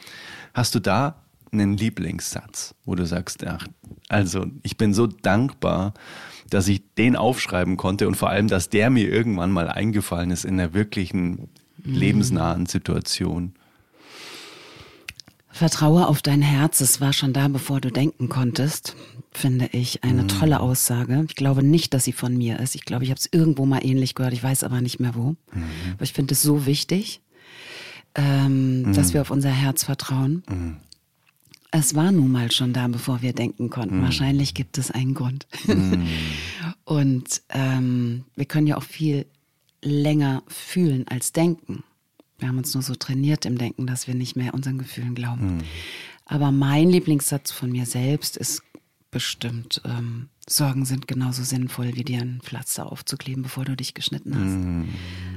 [0.54, 3.66] Hast du da einen Lieblingssatz, wo du sagst, ach,
[4.08, 5.94] also ich bin so dankbar,
[6.50, 10.44] dass ich den aufschreiben konnte und vor allem, dass der mir irgendwann mal eingefallen ist
[10.44, 11.48] in einer wirklichen
[11.84, 11.94] Mhm.
[11.94, 13.52] lebensnahen Situation.
[15.58, 18.94] Vertraue auf dein Herz, es war schon da, bevor du denken konntest,
[19.32, 20.28] finde ich eine Mhm.
[20.28, 21.24] tolle Aussage.
[21.28, 22.76] Ich glaube nicht, dass sie von mir ist.
[22.76, 25.30] Ich glaube, ich habe es irgendwo mal ähnlich gehört, ich weiß aber nicht mehr wo.
[25.52, 25.64] Mhm.
[25.94, 27.20] Aber ich finde es so wichtig,
[28.14, 30.44] ähm, dass wir auf unser Herz vertrauen.
[30.48, 30.76] Mhm.
[31.72, 34.00] Es war nun mal schon da, bevor wir denken konnten.
[34.00, 35.46] Wahrscheinlich gibt es einen Grund.
[36.84, 39.26] Und ähm, wir können ja auch viel
[39.82, 41.82] länger fühlen als denken.
[42.38, 45.64] Wir haben uns nur so trainiert im Denken, dass wir nicht mehr unseren Gefühlen glauben.
[46.24, 48.62] Aber mein Lieblingssatz von mir selbst ist
[49.10, 54.34] bestimmt, ähm, Sorgen sind genauso sinnvoll, wie dir ein Pflaster aufzukleben, bevor du dich geschnitten
[54.34, 54.56] hast.
[54.56, 54.88] Mhm.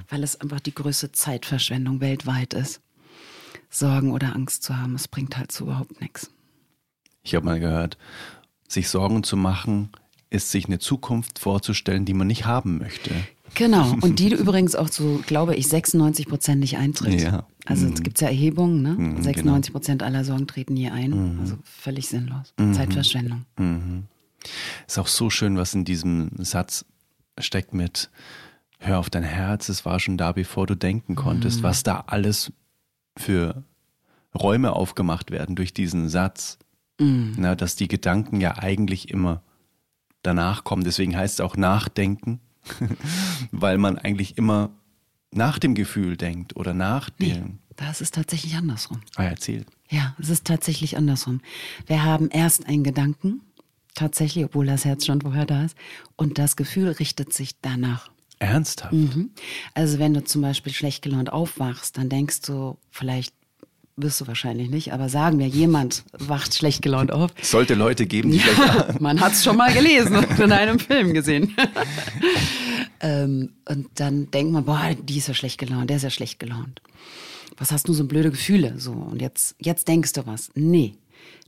[0.10, 2.82] Weil es einfach die größte Zeitverschwendung weltweit ist.
[3.70, 6.30] Sorgen oder Angst zu haben, es bringt halt so überhaupt nichts.
[7.24, 7.98] Ich habe mal gehört,
[8.68, 9.90] sich Sorgen zu machen,
[10.30, 13.12] ist sich eine Zukunft vorzustellen, die man nicht haben möchte.
[13.56, 17.22] Genau, und die übrigens auch zu, glaube ich, 96 Prozent nicht eintritt.
[17.22, 17.46] Ja.
[17.66, 17.94] Also Mhm.
[17.94, 18.94] es gibt ja Erhebungen, ne?
[18.94, 21.38] Mhm, 96 Prozent aller Sorgen treten nie ein.
[21.40, 22.54] Also völlig sinnlos.
[22.58, 23.46] Zeitverschwendung.
[24.88, 26.86] Ist auch so schön, was in diesem Satz
[27.40, 28.10] steckt mit
[28.80, 32.52] Hör auf dein Herz, es war schon da, bevor du denken konntest, was da alles
[33.16, 33.64] für
[34.34, 36.58] Räume aufgemacht werden durch diesen Satz.
[37.00, 39.42] Na, dass die Gedanken ja eigentlich immer
[40.24, 40.84] danach kommen.
[40.84, 42.40] Deswegen heißt es auch Nachdenken,
[43.52, 44.72] weil man eigentlich immer
[45.34, 47.60] nach dem Gefühl denkt oder nach Nee, dem.
[47.78, 49.02] da ist es tatsächlich andersrum.
[49.16, 49.66] Ah, erzähl.
[49.90, 51.42] Ja, es ist tatsächlich andersrum.
[51.88, 53.42] Wir haben erst einen Gedanken,
[53.94, 55.76] tatsächlich, obwohl das Herz schon vorher da ist,
[56.16, 58.10] und das Gefühl richtet sich danach.
[58.40, 58.94] Ernsthaft?
[58.94, 59.32] Mhm.
[59.74, 63.36] Also wenn du zum Beispiel schlecht gelaunt aufwachst, dann denkst du, vielleicht
[63.96, 67.32] wirst du wahrscheinlich nicht, aber sagen wir, jemand wacht schlecht gelaunt auf.
[67.40, 70.80] Es sollte Leute geben, die vielleicht Man hat es schon mal gelesen und in einem
[70.80, 71.56] Film gesehen.
[73.00, 76.40] ähm, und dann denkt man, boah, die ist ja schlecht gelaunt, der ist ja schlecht
[76.40, 76.82] gelaunt.
[77.58, 78.80] Was hast du so blöde Gefühle?
[78.80, 80.52] So, und jetzt, jetzt denkst du was.
[80.56, 80.96] Nee.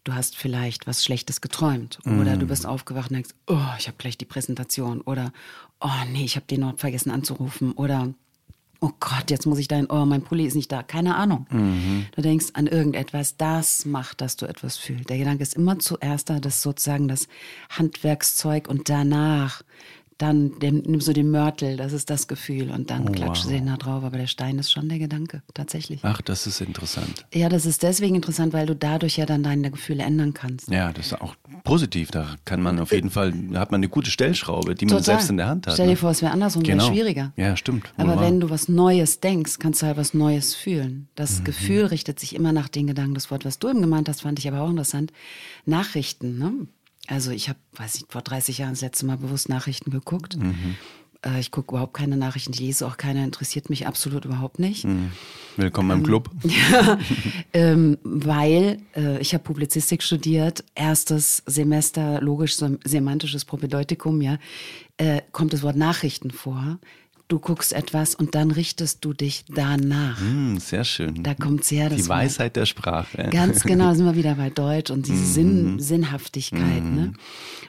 [0.03, 1.97] Du hast vielleicht was Schlechtes geträumt.
[2.05, 4.99] Oder du bist aufgewacht und denkst, oh, ich habe gleich die Präsentation.
[4.99, 5.31] Oder,
[5.79, 7.71] oh nee, ich habe den noch vergessen anzurufen.
[7.71, 8.13] Oder,
[8.83, 10.83] oh Gott, jetzt muss ich dahin, oh, mein Pulli ist nicht da.
[10.83, 11.47] Keine Ahnung.
[12.15, 15.09] Du denkst an irgendetwas, das macht, dass du etwas fühlst.
[15.09, 17.29] Der Gedanke ist immer zuerst da, das sozusagen das
[17.69, 19.63] Handwerkszeug und danach
[20.17, 23.49] dann den, nimmst du den Mörtel, das ist das Gefühl und dann Oh, klatschst du
[23.49, 23.55] wow.
[23.57, 24.03] den da drauf.
[24.03, 26.01] Aber der Stein ist schon der Gedanke, tatsächlich.
[26.03, 27.25] Ach, das ist interessant.
[27.33, 30.69] Ja, das ist deswegen interessant, weil du dadurch ja dann deine Gefühle ändern kannst.
[30.69, 32.11] Ja, das ist auch positiv.
[32.11, 35.03] Da kann man auf jeden Fall, da hat man eine gute Stellschraube, die man Total.
[35.03, 35.73] selbst in der Hand hat.
[35.73, 35.97] Stell dir ne?
[35.97, 36.83] vor, es wäre andersrum, Genau.
[36.85, 37.33] wäre schwieriger.
[37.35, 37.91] Ja, stimmt.
[37.97, 41.07] Aber wenn du was Neues denkst, kannst du halt was Neues fühlen.
[41.15, 41.43] Das Mhm.
[41.45, 43.15] Gefühl richtet sich immer nach den Gedanken.
[43.15, 45.11] Das Wort, was du eben gemeint hast, fand ich aber auch interessant.
[45.65, 46.51] Nachrichten, ne?
[47.07, 50.37] Also ich habe, weiß ich, vor 30 Jahren das letzte Mal bewusst Nachrichten geguckt.
[50.37, 50.75] Mhm.
[51.25, 54.85] Äh, ich gucke überhaupt keine Nachrichten, ich lese auch keine, interessiert mich absolut überhaupt nicht.
[54.85, 55.11] Mhm.
[55.57, 56.29] Willkommen im Club.
[57.53, 64.37] ähm, weil äh, ich habe Publizistik studiert, erstes Semester logisch-semantisches Propedeutikum, ja,
[64.97, 66.79] äh, kommt das Wort Nachrichten vor.
[67.29, 70.19] Du guckst etwas und dann richtest du dich danach.
[70.19, 71.23] Hm, sehr schön.
[71.23, 72.09] Da kommt's her, das Die.
[72.09, 73.29] Weisheit der Sprache.
[73.31, 75.25] Ganz genau, sind wir wieder bei Deutsch und diese Mhm.
[75.33, 76.83] Sinn, Sinnhaftigkeit.
[76.83, 77.13] Ne?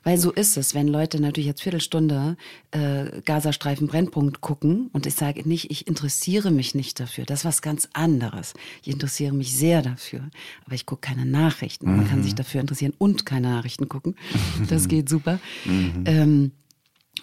[0.03, 2.37] Weil so ist es, wenn Leute natürlich jetzt Viertelstunde
[2.73, 7.45] äh, Gazastreifen Brennpunkt gucken und ich sage nicht, ich interessiere mich nicht dafür, das ist
[7.45, 8.55] was ganz anderes.
[8.83, 10.29] Ich interessiere mich sehr dafür,
[10.67, 11.87] aber ich gucke keine Nachrichten.
[11.97, 12.25] Man kann Mhm.
[12.25, 14.17] sich dafür interessieren und keine Nachrichten gucken.
[14.69, 15.39] Das geht super.
[15.65, 16.03] Mhm.
[16.07, 16.53] Ähm,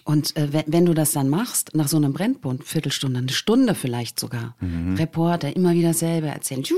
[0.04, 3.74] und äh, wenn, wenn du das dann machst, nach so einem Brennpunkt, Viertelstunde, eine Stunde
[3.74, 4.56] vielleicht sogar,
[4.96, 6.74] Reporter immer wieder selber erzählen, du,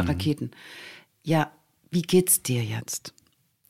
[0.00, 0.50] Raketen.
[1.22, 1.50] Ja,
[1.90, 3.14] wie geht's dir jetzt?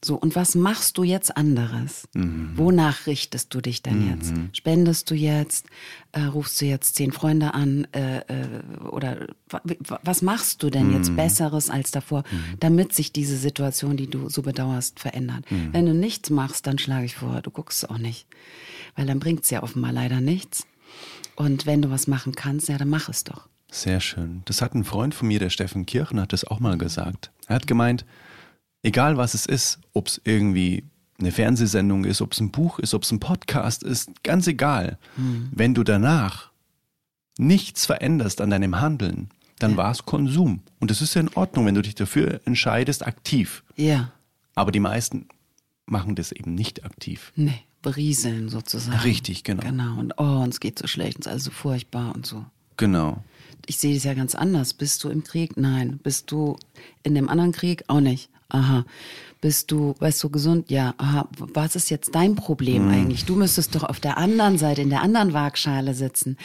[0.05, 2.07] So, und was machst du jetzt anderes?
[2.15, 4.33] Wonach richtest du dich denn jetzt?
[4.53, 5.67] Spendest du jetzt?
[6.13, 7.89] Äh, rufst du jetzt zehn Freunde an?
[7.93, 12.25] Äh, äh, oder wa- wa- was machst du denn jetzt Besseres als davor,
[12.61, 15.45] damit sich diese Situation, die du so bedauerst, verändert?
[15.73, 18.27] Wenn du nichts machst, dann schlage ich vor, du guckst auch nicht.
[18.97, 20.67] Weil dann bringt's ja offenbar leider nichts.
[21.37, 23.49] Und wenn du was machen kannst, ja, dann mach es doch.
[23.71, 24.43] Sehr schön.
[24.45, 27.31] Das hat ein Freund von mir, der Steffen Kirchen, hat das auch mal gesagt.
[27.49, 28.05] Er hat gemeint,
[28.87, 30.85] egal was es ist, ob es irgendwie
[31.19, 34.99] eine Fernsehsendung ist, ob es ein Buch ist, ob es ein Podcast ist, ganz egal.
[35.51, 36.51] Wenn du danach
[37.39, 40.61] nichts veränderst an deinem Handeln, dann war es Konsum.
[40.79, 43.65] Und das ist ja in Ordnung, wenn du dich dafür entscheidest, aktiv.
[43.77, 44.13] Ja,
[44.55, 45.29] Aber die meisten
[45.87, 47.33] machen das eben nicht aktiv.
[47.37, 48.99] nee, berieseln sozusagen.
[48.99, 49.63] Richtig, genau.
[49.63, 52.45] Genau, und oh, uns geht so schlecht, uns ist alles so furchtbar und so.
[52.77, 53.23] Genau.
[53.67, 54.75] Ich sehe das ja ganz anders.
[54.75, 55.57] Bist du im Krieg?
[55.57, 55.99] Nein.
[56.03, 56.59] Bist du
[57.03, 57.85] in dem anderen Krieg?
[57.89, 58.29] Auch nicht.
[58.49, 58.85] Aha.
[59.41, 60.71] Bist du, weißt du, gesund?
[60.71, 60.95] Ja.
[60.99, 61.29] Aha.
[61.39, 63.25] Was ist jetzt dein Problem eigentlich?
[63.25, 66.37] Du müsstest doch auf der anderen Seite, in der anderen Waagschale sitzen.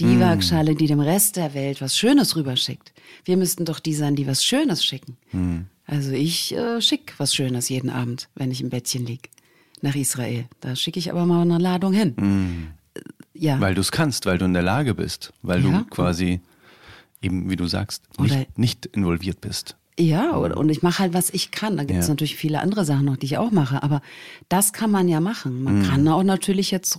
[0.00, 2.92] Die Waagschale, die dem Rest der Welt was Schönes rüberschickt.
[3.24, 5.16] Wir müssten doch die sein, die was Schönes schicken.
[5.86, 9.30] Also ich äh, schick was Schönes jeden Abend, wenn ich im Bettchen lieg.
[9.80, 10.46] Nach Israel.
[10.60, 12.14] Da schicke ich aber mal eine Ladung hin.
[12.94, 13.00] Äh,
[13.34, 13.60] Ja.
[13.60, 15.78] Weil du es kannst, weil du in der Lage bist, weil Ja.
[15.80, 16.40] du quasi
[17.20, 19.76] eben, wie du sagst, nicht, nicht involviert bist.
[19.98, 21.76] Ja, und ich mache halt, was ich kann.
[21.76, 22.12] Da gibt es Ja.
[22.14, 23.82] natürlich viele andere Sachen noch, die ich auch mache.
[23.82, 24.00] Aber
[24.48, 25.62] das kann man ja machen.
[25.62, 26.98] Man kann auch natürlich jetzt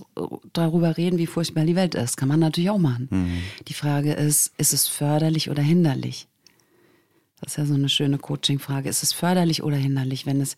[0.52, 2.16] darüber reden, wie furchtbar die Welt ist.
[2.16, 3.42] Kann man natürlich auch machen.
[3.66, 6.28] Die Frage ist, ist es förderlich oder hinderlich?
[7.40, 8.88] Das ist ja so eine schöne Coaching-Frage.
[8.88, 10.24] Ist es förderlich oder hinderlich?
[10.24, 10.56] Wenn es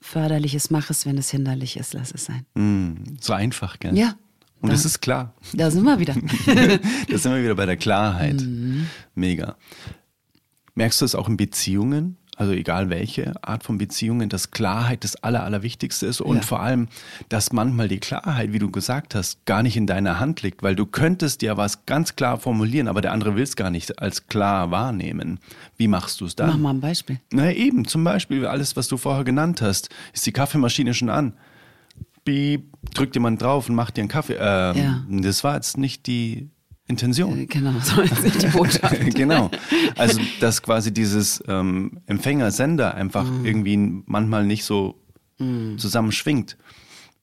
[0.00, 1.06] förderlich ist, mach es.
[1.06, 2.44] Wenn es hinderlich ist, lass es sein.
[2.54, 3.96] Mm, so einfach, gell?
[3.96, 4.16] Ja.
[4.60, 5.34] Und da, es ist klar.
[5.54, 6.14] Da sind wir wieder.
[7.08, 8.40] da sind wir wieder bei der Klarheit.
[8.40, 8.88] Mhm.
[9.14, 9.56] Mega.
[10.74, 12.16] Merkst du es auch in Beziehungen?
[12.34, 16.42] Also egal welche Art von Beziehungen, dass Klarheit das Aller, Allerwichtigste ist und Ja.
[16.42, 16.88] vor allem,
[17.28, 20.74] dass manchmal die Klarheit, wie du gesagt hast, gar nicht in deiner Hand liegt, weil
[20.74, 24.28] du könntest ja was ganz klar formulieren, aber der andere will es gar nicht als
[24.28, 25.40] klar wahrnehmen.
[25.76, 26.48] Wie machst du es dann?
[26.48, 27.20] Mach mal ein Beispiel.
[27.32, 29.90] Na eben, zum Beispiel alles, was du vorher genannt hast.
[30.14, 31.34] Ist die Kaffeemaschine schon an?
[32.24, 32.64] Piep,
[32.94, 34.38] drückt jemand drauf und macht dir einen Kaffee.
[34.40, 35.02] Ähm, Ja.
[35.20, 36.48] Das war jetzt nicht die
[36.92, 37.46] Intention.
[37.48, 39.14] Genau, so ist die Botschaft.
[39.14, 39.50] genau.
[39.96, 43.44] Also, dass quasi dieses ähm, Empfänger-Sender einfach Mhm.
[43.44, 43.76] irgendwie
[44.06, 44.94] manchmal nicht so
[45.76, 46.56] zusammenschwingt.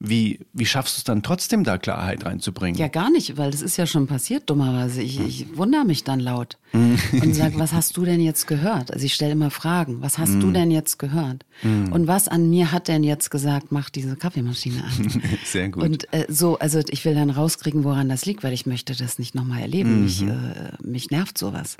[0.01, 2.79] Wie, wie schaffst du es dann trotzdem, da Klarheit reinzubringen?
[2.79, 5.01] Ja, gar nicht, weil das ist ja schon passiert, dummerweise.
[5.01, 6.99] Ich, ich wundere mich dann laut Mhm.
[7.23, 8.93] und sage, was hast du denn jetzt gehört?
[8.93, 10.39] Also ich stelle immer Fragen, was hast Mhm.
[10.41, 11.43] du denn jetzt gehört?
[11.63, 15.21] Und was an mir hat denn jetzt gesagt, mach diese Kaffeemaschine an?
[15.43, 15.83] Sehr gut.
[15.83, 19.19] Und äh, so, also ich will dann rauskriegen, woran das liegt, weil ich möchte das
[19.19, 19.95] nicht nochmal erleben.
[19.97, 20.03] Mhm.
[20.03, 20.27] Mich, äh,
[20.81, 21.75] mich nervt sowas.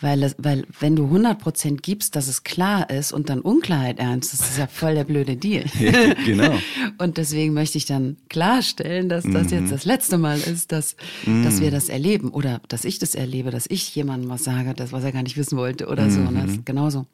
[0.00, 4.32] Weil, es, weil wenn du 100% gibst, dass es klar ist und dann Unklarheit ernst,
[4.32, 5.64] das ist ja voll der blöde Deal.
[6.24, 6.58] genau.
[6.98, 9.58] Und deswegen möchte ich dann klarstellen, dass das Mhm.
[9.60, 10.96] jetzt das letzte Mal ist, dass,
[11.44, 14.92] dass wir das erleben oder dass ich das erlebe, dass ich jemandem was sage, das,
[14.92, 16.20] was er gar nicht wissen wollte oder so.
[16.20, 16.32] Mhm.
[16.34, 16.42] Ne?
[16.42, 17.06] Das ist genauso.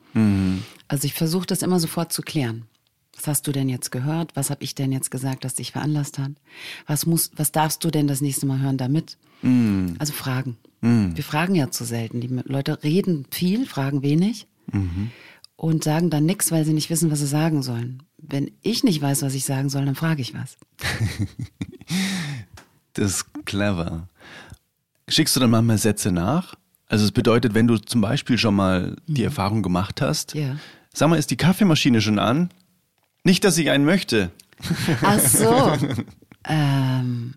[0.89, 2.63] Also ich versuche das immer sofort zu klären.
[3.17, 4.37] Was hast du denn jetzt gehört?
[4.37, 6.33] Was habe ich denn jetzt gesagt, das dich veranlasst hat?
[6.87, 9.17] Was, muss, was darfst du denn das nächste Mal hören damit?
[9.43, 9.97] Mhm.
[9.99, 10.57] Also Fragen.
[10.83, 12.21] Wir fragen ja zu selten.
[12.21, 15.11] Die Leute reden viel, fragen wenig Mhm.
[15.57, 18.03] Und sagen dann nichts, weil sie nicht wissen, was sie sagen sollen.
[18.19, 20.57] Wenn ich nicht weiß, was ich sagen soll, dann frage ich was.
[22.95, 24.09] Das ist clever.
[25.07, 26.55] Schickst du dann manchmal Sätze nach?
[26.89, 30.57] Also es bedeutet, wenn du zum Beispiel schon mal die Erfahrung gemacht hast, Ja.
[30.95, 32.49] sag mal, ist die Kaffeemaschine schon an?
[33.23, 34.31] Nicht, dass ich einen möchte.
[35.03, 35.77] Ach so.
[36.49, 37.35] ähm,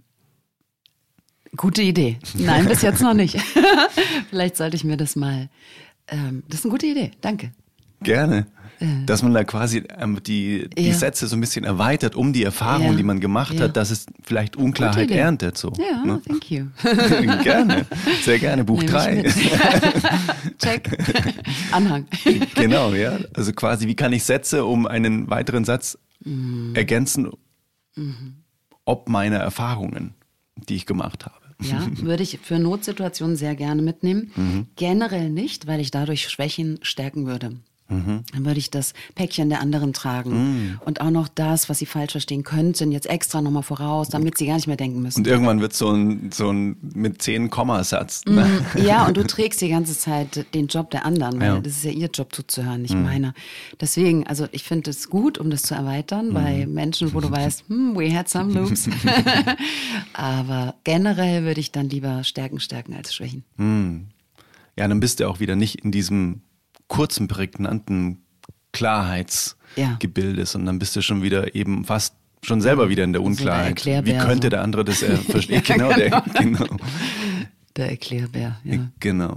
[1.58, 2.20] gute Idee.
[2.36, 3.38] Nein, bis jetzt noch nicht.
[4.30, 5.50] Vielleicht sollte ich mir das mal.
[6.08, 7.12] Ähm, das ist eine gute Idee.
[7.22, 7.52] Danke.
[8.02, 8.48] Gerne.
[9.06, 10.94] Dass man da quasi ähm, die, die Ja.
[10.94, 12.94] Sätze so ein bisschen erweitert um die Erfahrung, Ja.
[12.94, 13.64] die man gemacht Ja.
[13.66, 15.58] hat, dass es vielleicht Unklarheit erntet.
[15.58, 16.22] So, Ja, ne?
[16.26, 16.68] thank you.
[17.44, 17.86] gerne.
[18.24, 18.64] Sehr gerne.
[18.64, 19.16] Buch Nehm ich 3.
[19.16, 19.34] mit.
[20.60, 20.98] Check.
[21.74, 22.06] Anhang.
[22.56, 23.18] genau, ja.
[23.34, 26.74] Also quasi, wie kann ich Sätze um einen weiteren Satz Mhm.
[26.76, 27.30] ergänzen,
[28.86, 30.14] ob meiner Erfahrungen,
[30.56, 31.36] die ich gemacht habe.
[31.62, 34.32] Ja, würde ich für Notsituationen sehr gerne mitnehmen.
[34.38, 34.68] Mhm.
[34.78, 37.58] Generell nicht, weil ich dadurch Schwächen stärken würde.
[37.90, 38.24] Mhm.
[38.34, 42.12] Dann würde ich das Päckchen der anderen tragen und auch noch das, was sie falsch
[42.12, 45.20] verstehen könnten, jetzt extra nochmal voraus, damit sie gar nicht mehr denken müssen.
[45.20, 48.24] Und irgendwann wird so ein, so ein mit zehn Kommasatz.
[48.26, 48.48] Ne?
[48.84, 51.56] Ja, und du trägst die ganze Zeit den Job der anderen, weil Ja.
[51.58, 51.64] Mhm.
[51.64, 53.34] das ist ja ihr Job zuzuhören, nicht meiner.
[53.82, 56.74] Deswegen, also ich finde es gut, um das zu erweitern bei Mhm.
[56.74, 58.88] Menschen, wo du weißt, hm, we had some loops.
[60.14, 63.44] Aber generell würde ich dann lieber Stärken stärken als Schwächen.
[64.78, 66.42] Ja, dann bist du auch wieder nicht in diesem
[66.90, 68.24] kurzen, prägnanten
[68.74, 73.28] Klarheitsgebilde, sondern bist du schon wieder eben fast schon selber wieder in der So der
[73.28, 73.86] Unklarheit.
[73.86, 75.64] Wie könnte der andere das äh, verstehen?
[75.64, 76.78] genau, der, genau.
[77.76, 78.90] Der Erklärbär, ja.
[79.00, 79.36] Genau.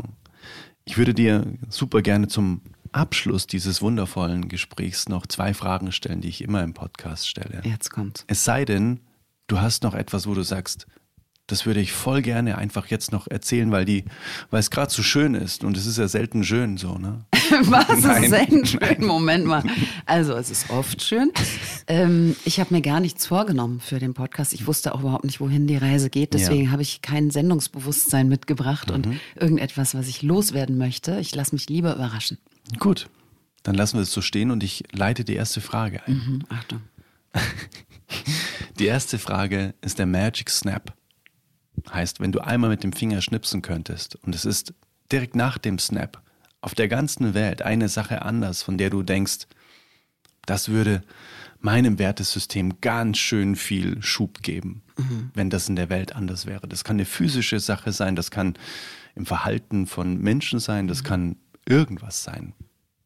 [0.84, 2.61] Ich würde dir super gerne zum
[2.92, 7.62] Abschluss dieses wundervollen Gesprächs noch zwei Fragen stellen, die ich immer im Podcast stelle.
[7.64, 8.24] Jetzt kommt's.
[8.26, 9.00] Es sei denn,
[9.46, 10.86] du hast noch etwas, wo du sagst,
[11.53, 14.05] das würde ich voll gerne einfach jetzt noch erzählen, weil die,
[14.50, 17.24] weil es gerade so schön ist und es ist ja selten schön so, ne?
[17.64, 18.80] Was Nein, ist denn schön?
[18.80, 19.05] nein.
[19.05, 19.62] Moment mal.
[20.07, 21.30] Also, es ist oft schön.
[21.86, 24.55] Ähm, ich habe mir gar nichts vorgenommen für den Podcast.
[24.55, 26.32] Ich wusste auch überhaupt nicht, wohin die Reise geht.
[26.32, 26.70] Deswegen Ja.
[26.70, 31.18] habe ich kein Sendungsbewusstsein mitgebracht und irgendetwas, was ich loswerden möchte.
[31.20, 32.38] Ich lasse mich lieber überraschen.
[32.78, 33.11] Gut,
[33.64, 36.14] dann lassen wir es so stehen und ich leite die erste Frage ein.
[36.14, 36.80] Mhm, Achtung.
[38.78, 40.92] Die erste Frage ist der Magic Snap.
[41.92, 44.74] Heißt, wenn du einmal mit dem Finger schnipsen könntest und es ist
[45.10, 46.22] direkt nach dem Snap
[46.60, 49.46] auf der ganzen Welt eine Sache anders, von der du denkst,
[50.46, 51.02] das würde
[51.60, 54.82] meinem Wertesystem ganz schön viel Schub geben,
[55.34, 56.66] wenn das in der Welt anders wäre.
[56.66, 58.54] Das kann eine physische Sache sein, das kann
[59.14, 62.54] im Verhalten von Menschen sein, das kann irgendwas sein.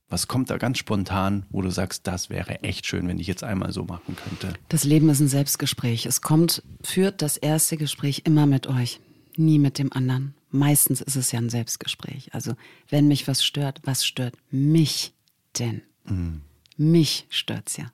[0.08, 3.42] Was kommt da ganz spontan, wo du sagst, das wäre echt schön, wenn ich jetzt
[3.42, 4.54] einmal so machen könnte?
[4.68, 6.06] Das Leben ist ein Selbstgespräch.
[6.06, 9.00] Es kommt, führt das erste Gespräch immer mit euch,
[9.36, 10.34] nie mit dem anderen.
[10.50, 12.32] Meistens ist es ja ein Selbstgespräch.
[12.32, 12.54] Also,
[12.88, 15.12] wenn mich was stört, was stört mich
[15.58, 15.82] denn?
[16.76, 17.90] Mich stört's ja.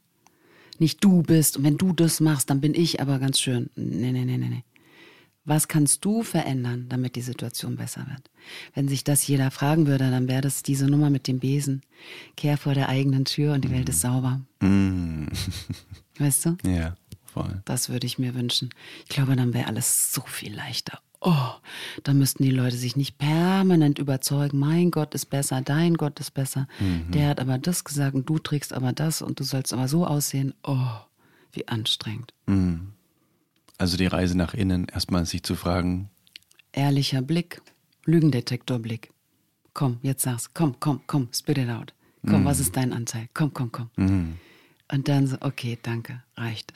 [0.78, 3.70] Nicht du bist und wenn du das machst, dann bin ich aber ganz schön.
[3.74, 4.64] Nee, nee, nee, nee, nee.
[5.44, 8.30] Was kannst du verändern, damit die Situation besser wird?
[8.74, 11.82] Wenn sich das jeder fragen würde, dann wäre das diese Nummer mit dem Besen.
[12.36, 14.40] Kehr vor der eigenen Tür und die Welt ist sauber.
[14.60, 15.26] Mm.
[16.18, 16.56] Weißt du?
[16.66, 17.60] Ja, voll.
[17.64, 18.70] Das würde ich mir wünschen.
[19.02, 21.00] Ich glaube, dann wäre alles so viel leichter.
[21.20, 21.50] Oh,
[22.02, 26.32] dann müssten die Leute sich nicht permanent überzeugen, mein Gott ist besser, dein Gott ist
[26.32, 26.66] besser.
[27.14, 30.04] Der hat aber das gesagt und du trägst aber das und du sollst aber so
[30.04, 30.52] aussehen.
[30.64, 30.96] Oh,
[31.52, 32.34] wie anstrengend.
[33.82, 36.08] Also die Reise nach innen, erstmal sich zu fragen,
[36.70, 37.60] Ehrlicher Blick,
[38.04, 39.10] Lügendetektorblick.
[39.74, 40.54] Komm, jetzt sag's.
[40.54, 41.92] Komm, komm, komm, spit it out.
[42.24, 43.28] Komm, was ist dein Anteil?
[43.34, 43.90] Komm, komm, komm.
[43.96, 46.72] Und dann so, okay, danke, reicht.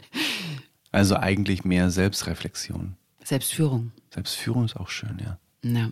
[0.92, 2.96] also eigentlich mehr Selbstreflexion.
[3.24, 3.92] Selbstführung.
[4.12, 5.38] Selbstführung ist auch schön, ja.
[5.62, 5.90] Ja.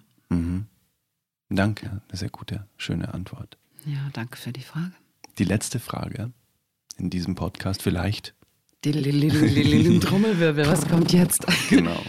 [1.48, 3.56] Danke, eine sehr gute, schöne Antwort.
[3.86, 4.92] Ja, danke für die Frage.
[5.38, 6.32] Die letzte Frage
[6.98, 8.34] in diesem Podcast vielleicht.
[8.82, 11.44] Trommelwirbel, was kommt jetzt?
[11.68, 12.00] Genau.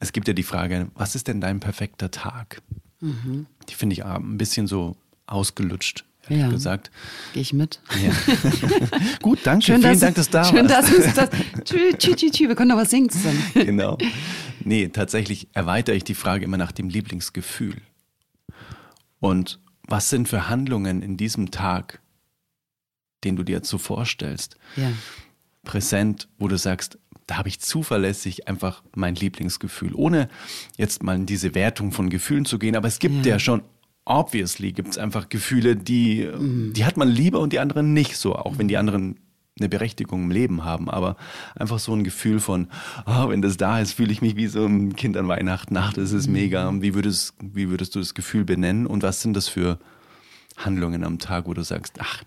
[0.00, 2.60] Es gibt ja die Frage, was ist denn dein perfekter Tag?
[3.00, 4.96] Die finde ich ein bisschen so
[5.26, 6.48] ausgelutscht, Ja.
[6.48, 6.90] gesagt.
[7.32, 7.80] Gehe ich mit.
[8.02, 8.12] Ja.
[9.22, 9.66] Gut, danke.
[9.66, 10.90] Vielen Dank, dass du da Schön, warst.
[10.92, 11.64] dass du das.
[11.64, 12.48] Tschü, tschü, tschü.
[12.48, 13.10] Wir können doch was singen
[13.54, 13.98] genau.
[14.64, 17.76] Nee, tatsächlich erweitere ich die Frage immer nach dem Lieblingsgefühl.
[19.20, 22.00] Und was sind für Handlungen in diesem Tag,
[23.24, 24.92] den du dir jetzt so vorstellst, Ja.
[25.64, 30.28] präsent, wo du sagst, da habe ich zuverlässig einfach mein Lieblingsgefühl, ohne
[30.76, 33.38] jetzt mal in diese Wertung von Gefühlen zu gehen, aber es gibt ja, Ja.
[33.38, 33.62] schon,
[34.04, 36.28] obviously gibt es einfach Gefühle, die,
[36.74, 39.16] die hat man lieber und die anderen nicht so, auch wenn die anderen
[39.58, 41.16] eine Berechtigung im Leben haben, aber
[41.54, 42.66] einfach so ein Gefühl von,
[43.06, 45.92] ah, wenn das da ist, fühle ich mich wie so ein Kind an Weihnachten, ach,
[45.94, 46.70] das ist mega.
[46.82, 48.84] Wie würdest, wie würdest du das Gefühl benennen?
[48.86, 49.78] Und was sind das für
[50.56, 52.24] Handlungen am Tag, wo du sagst, ach,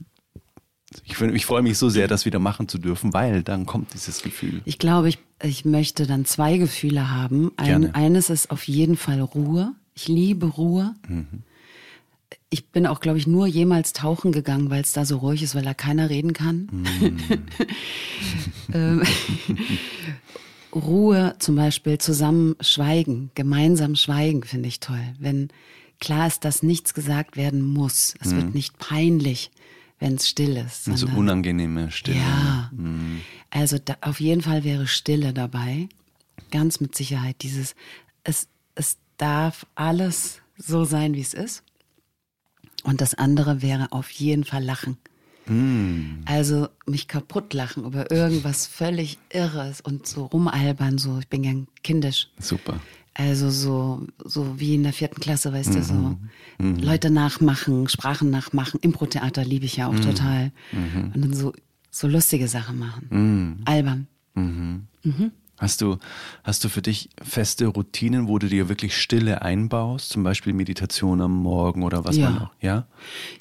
[1.03, 4.21] ich, ich freue mich so sehr, das wieder machen zu dürfen, weil dann kommt dieses
[4.21, 4.61] Gefühl.
[4.65, 7.51] Ich glaube, ich, ich möchte dann zwei Gefühle haben.
[7.57, 9.73] Ein, eines ist auf jeden Fall Ruhe.
[9.93, 10.95] Ich liebe Ruhe.
[12.49, 15.55] Ich bin auch, glaube ich, nur jemals tauchen gegangen, weil es da so ruhig ist,
[15.55, 16.69] weil da keiner reden kann.
[18.73, 19.01] Ähm,
[20.75, 24.99] Ruhe zum Beispiel, zusammen schweigen, gemeinsam schweigen, finde ich toll.
[25.19, 25.47] Wenn
[26.01, 28.15] klar ist, dass nichts gesagt werden muss.
[28.21, 29.51] Es wird nicht peinlich,
[30.00, 30.86] wenn es still ist.
[30.86, 32.18] so sondern- unangenehme Stille.
[32.18, 32.72] ja.
[33.50, 35.88] Also da, auf jeden Fall wäre Stille dabei.
[36.52, 37.38] Ganz mit Sicherheit.
[37.41, 37.76] Dieses,
[38.24, 41.64] es, es darf alles so sein, wie es ist.
[42.84, 44.98] Und das andere wäre auf jeden Fall Lachen.
[46.26, 51.68] Also mich kaputt lachen über irgendwas völlig Irres und so rumalbern, so, ich bin gern
[51.84, 52.28] kindisch.
[52.38, 52.82] Super.
[53.20, 56.15] Also so, so wie in der vierten Klasse, weißt du, so
[56.59, 60.51] Leute nachmachen, Sprachen nachmachen, Impro-Theater liebe ich ja auch total.
[60.72, 61.51] Und dann so,
[61.89, 63.63] so lustige Sachen machen.
[63.65, 64.07] Albern.
[65.57, 65.97] Hast du,
[66.43, 70.09] hast du für dich feste Routinen, wo du dir wirklich Stille einbaust?
[70.09, 72.30] Zum Beispiel Meditation am Morgen oder was Ja.
[72.30, 72.86] man auch, ja?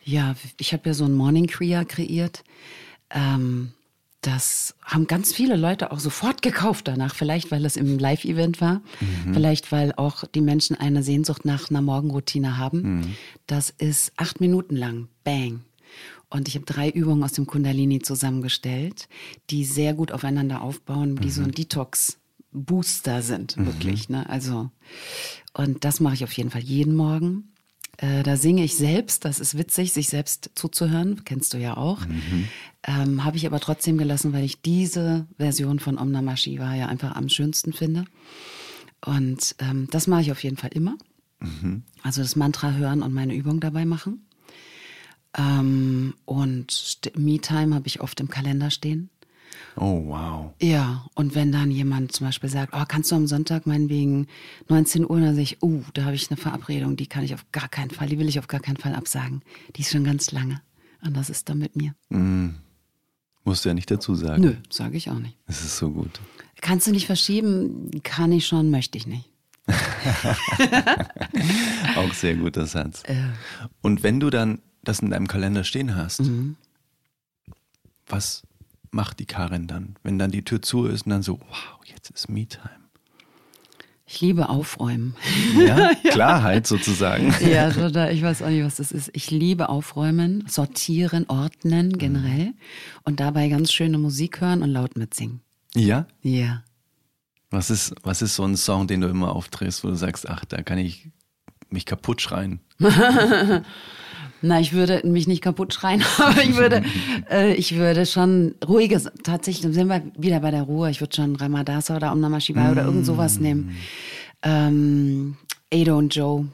[0.05, 2.43] Ja, ich habe ja so ein Morning Kriya kreiert.
[3.11, 3.73] Ähm,
[4.27, 7.15] das haben ganz viele Leute auch sofort gekauft danach.
[7.15, 8.81] Vielleicht, weil es im Live-Event war.
[9.33, 13.17] Vielleicht, weil auch die Menschen eine Sehnsucht nach einer Morgenroutine haben.
[13.47, 15.09] Das ist acht Minuten lang.
[15.23, 15.61] Bang.
[16.29, 19.09] Und ich habe drei Übungen aus dem Kundalini zusammengestellt,
[19.51, 24.09] die sehr gut aufeinander aufbauen, die so ein Detox-Booster sind, wirklich.
[24.09, 24.29] Ne?
[24.29, 24.71] Also,
[25.55, 27.53] und das mache ich auf jeden Fall jeden Morgen.
[27.99, 32.03] Äh, da singe ich selbst, das ist witzig, sich selbst zuzuhören, kennst du ja auch.
[32.83, 37.17] Ähm, Habe ich aber trotzdem gelassen, weil ich diese Version von Om Namah Shivaya einfach
[37.17, 38.05] am schönsten finde.
[39.05, 40.97] Und ähm, das mache ich auf jeden Fall immer.
[42.03, 44.27] Also das Mantra hören und meine Übung dabei machen.
[45.37, 49.11] Ähm, und Me-Time habe ich oft im Kalender stehen.
[49.79, 50.55] Oh, wow.
[50.61, 54.27] Ja, und wenn dann jemand zum Beispiel sagt, oh, kannst du am Sonntag meinetwegen
[54.69, 57.45] 19 Uhr, dann sage ich, uh, da habe ich eine Verabredung, die kann ich auf
[57.53, 59.43] gar keinen Fall, die will ich auf gar keinen Fall absagen.
[59.77, 60.61] Die ist schon ganz lange.
[61.05, 61.95] Und das ist dann mit mir.
[63.45, 64.43] Musst du ja nicht dazu sagen.
[64.43, 65.37] Nö, sage ich auch nicht.
[65.47, 66.21] Es ist so gut.
[66.63, 67.91] Kannst du nicht verschieben?
[68.03, 69.29] Kann ich schon, möchte ich nicht.
[71.97, 73.03] Auch sehr guter Satz.
[73.83, 76.57] Und wenn du dann das in deinem Kalender stehen hast, Mhm.
[78.07, 78.43] was
[78.91, 79.97] macht die Karin dann?
[80.03, 82.71] Wenn dann die Tür zu ist und dann so, wow, jetzt ist Me-Time.
[84.09, 85.17] Ich liebe Aufräumen.
[85.59, 87.35] Ja, Klarheit sozusagen.
[87.41, 88.13] Ja, total.
[88.13, 89.11] Ich weiß auch nicht, was das ist.
[89.15, 92.55] Ich liebe Aufräumen, sortieren, ordnen generell
[93.03, 95.41] und dabei ganz schöne Musik hören und laut mitsingen.
[95.75, 96.07] Ja?
[96.23, 96.63] Ja.
[97.51, 100.45] Was ist, was ist so ein Song, den du immer aufdrehst, wo du sagst, ach,
[100.45, 101.11] da kann ich
[101.69, 102.61] mich kaputt schreien?
[104.43, 106.83] Na, ich würde mich nicht kaputt schreien, aber ich würde,
[107.31, 110.91] äh, ich würde schon ruhiges, tatsächlich, sind wir wieder bei der Ruhe.
[110.91, 112.73] Ich würde schon Ramadasa oder Om Namah Shivaya mm.
[112.73, 113.77] oder irgend sowas nehmen.
[114.43, 115.37] Ähm,
[115.73, 116.47] Ado und Joe,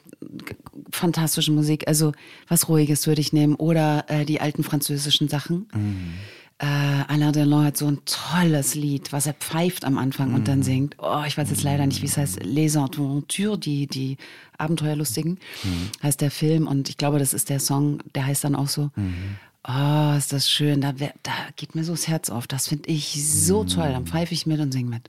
[0.90, 1.88] fantastische Musik.
[1.88, 2.12] Also
[2.48, 3.56] was Ruhiges würde ich nehmen.
[3.56, 5.68] Oder äh, die alten französischen Sachen.
[5.74, 6.14] Mm.
[6.62, 6.66] Äh,
[7.08, 10.34] Alain Delon hat so ein tolles Lied, was er pfeift am Anfang mm.
[10.36, 10.94] und dann singt.
[10.98, 12.44] Oh, ich weiß jetzt leider nicht, wie es heißt.
[12.44, 14.16] Les Aventures, die, die
[14.58, 16.04] Abenteuerlustigen, mm.
[16.04, 16.68] heißt der Film.
[16.68, 18.90] Und ich glaube, das ist der Song, der heißt dann auch so.
[18.94, 19.38] Mm.
[19.66, 20.80] Oh, ist das schön.
[20.80, 22.46] Da, da geht mir so das Herz auf.
[22.46, 23.90] Das finde ich so toll.
[23.90, 25.08] Dann pfeife ich mit und singe mit.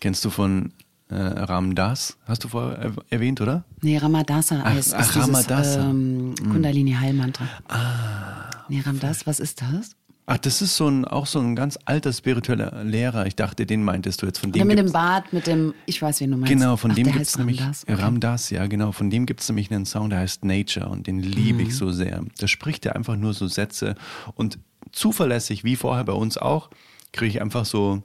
[0.00, 0.72] Kennst du von
[1.10, 3.64] äh, Ramdas, hast du vorher erwähnt, oder?
[3.82, 7.44] Nee, Ramadasa ach, ist, ach, dieses ähm, Kundalini Heilmantra.
[7.68, 8.50] Ah.
[8.68, 9.94] Nee, Ramdas, was ist das?
[10.24, 13.26] Ach, das ist so ein, auch so ein ganz alter spiritueller Lehrer.
[13.26, 14.60] Ich dachte, den meintest du jetzt von dem.
[14.60, 16.52] Oder mit dem Bart, mit dem, ich weiß, wen du meinst.
[16.52, 17.60] Genau, von Ach, dem gibt es nämlich.
[17.60, 17.94] Ramdas, okay.
[17.94, 18.92] Ramdas, ja, genau.
[18.92, 21.68] Von dem gibt es nämlich einen Song, der heißt Nature und den liebe mhm.
[21.68, 22.24] ich so sehr.
[22.38, 23.96] Da spricht er einfach nur so Sätze
[24.34, 24.58] und
[24.92, 26.70] zuverlässig, wie vorher bei uns auch,
[27.12, 28.04] kriege ich einfach so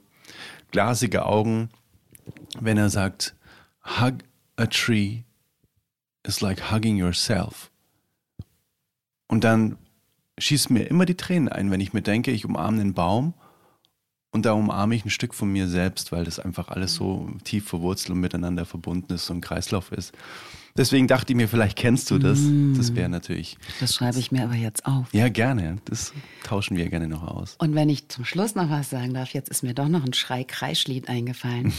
[0.72, 1.70] glasige Augen,
[2.60, 3.36] wenn er sagt,
[3.84, 4.16] Hug
[4.56, 5.20] a tree
[6.24, 7.70] is like hugging yourself.
[9.28, 9.78] Und dann
[10.38, 13.34] schießt mir immer die Tränen ein, wenn ich mir denke, ich umarme einen Baum
[14.32, 17.68] und da umarme ich ein Stück von mir selbst, weil das einfach alles so tief
[17.68, 20.14] verwurzelt und miteinander verbunden ist, so ein Kreislauf ist.
[20.78, 22.40] Deswegen dachte ich mir, vielleicht kennst du das.
[22.76, 23.58] Das wäre natürlich.
[23.80, 25.12] Das schreibe ich mir aber jetzt auf.
[25.12, 25.78] Ja, gerne.
[25.86, 26.14] Das
[26.44, 27.56] tauschen wir gerne noch aus.
[27.58, 30.14] Und wenn ich zum Schluss noch was sagen darf, jetzt ist mir doch noch ein
[30.14, 31.74] Schrei-Kreischlied eingefallen.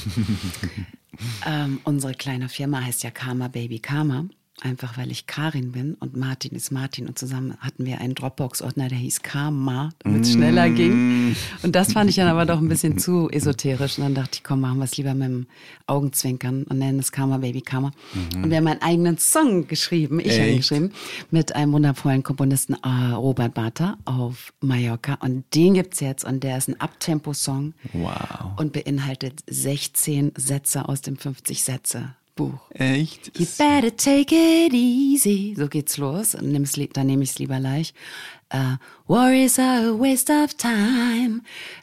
[1.46, 4.24] ähm, unsere kleine Firma heißt ja Karma Baby Karma.
[4.60, 8.88] Einfach weil ich Karin bin und Martin ist Martin und zusammen hatten wir einen Dropbox-Ordner,
[8.88, 11.36] der hieß Karma, damit es schneller ging.
[11.62, 13.98] Und das fand ich dann aber doch ein bisschen zu esoterisch.
[13.98, 15.46] Und dann dachte ich, komm, machen wir es lieber mit dem
[15.86, 17.92] Augenzwinkern und nennen es Karma Baby Karma.
[18.14, 18.44] Mhm.
[18.44, 20.92] Und wir haben einen eigenen Song geschrieben, ich habe ihn geschrieben,
[21.30, 25.14] mit einem wundervollen Komponisten äh, Robert Barter auf Mallorca.
[25.20, 27.74] Und den gibt's jetzt und der ist ein Abtempo-Song.
[27.92, 28.52] Wow.
[28.56, 32.54] Und beinhaltet 16 Sätze aus dem 50 Sätze Buch.
[32.70, 33.36] Echt?
[33.36, 35.54] You better take it easy.
[35.56, 36.34] So geht's los.
[36.40, 37.96] Nimm's, dann nehme ich es lieber leicht.
[38.54, 38.76] Uh,
[39.08, 41.42] worries are a waste of time.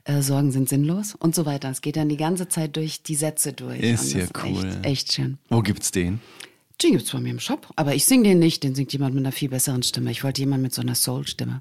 [0.09, 1.69] Uh, Sorgen sind sinnlos und so weiter.
[1.69, 3.81] Es geht dann die ganze Zeit durch die Sätze durch.
[3.81, 4.65] Ist ja cool.
[4.65, 5.37] Echt, echt, schön.
[5.49, 6.21] Wo gibt's den?
[6.81, 7.67] Den gibt's bei mir im Shop.
[7.75, 8.63] Aber ich singe den nicht.
[8.63, 10.09] Den singt jemand mit einer viel besseren Stimme.
[10.09, 11.59] Ich wollte jemand mit so einer Soul-Stimme.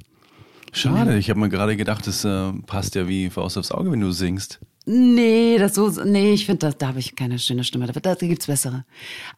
[0.73, 1.19] Schade.
[1.19, 4.13] Ich habe mir gerade gedacht, das äh, passt ja wie Faust aufs Auge, wenn du
[4.13, 4.61] singst.
[4.87, 7.87] Nee, das so, nee, ich finde, da habe ich keine schöne Stimme.
[7.87, 8.85] Da, da gibt's bessere.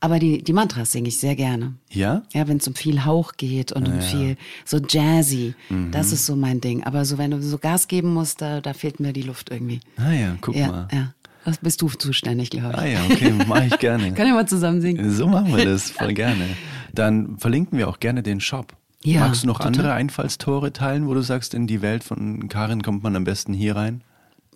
[0.00, 1.74] Aber die, die Mantras singe ich sehr gerne.
[1.90, 2.22] Ja?
[2.32, 4.00] Ja, wenn es um viel Hauch geht und um ja.
[4.00, 5.54] viel so jazzy.
[5.68, 5.92] Mhm.
[5.92, 6.82] Das ist so mein Ding.
[6.82, 9.80] Aber so, wenn du so Gas geben musst, da, da fehlt mir die Luft irgendwie.
[9.96, 10.88] Ah ja, guck ja, mal.
[10.92, 11.14] Ja.
[11.44, 12.80] Das bist du zuständig, glaube ich.
[12.80, 14.12] Ah ja, okay, mache ich gerne.
[14.14, 15.12] Kann ja mal zusammen singen.
[15.12, 16.44] So machen wir das, voll gerne.
[16.92, 18.72] Dann verlinken wir auch gerne den Shop.
[19.04, 19.68] Ja, Magst du noch total.
[19.68, 23.52] andere Einfallstore teilen, wo du sagst, in die Welt von Karin kommt man am besten
[23.52, 24.02] hier rein?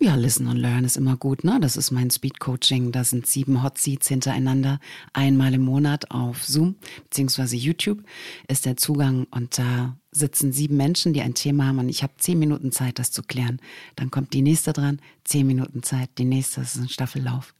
[0.03, 1.59] Ja, Listen und Learn ist immer gut, ne?
[1.61, 2.91] Das ist mein Speed Coaching.
[2.91, 4.79] Da sind sieben Hot Seats hintereinander,
[5.13, 8.03] einmal im Monat auf Zoom beziehungsweise YouTube
[8.47, 12.13] ist der Zugang und da sitzen sieben Menschen, die ein Thema haben und ich habe
[12.17, 13.61] zehn Minuten Zeit, das zu klären.
[13.95, 17.53] Dann kommt die nächste dran, zehn Minuten Zeit, die nächste das ist ein Staffellauf.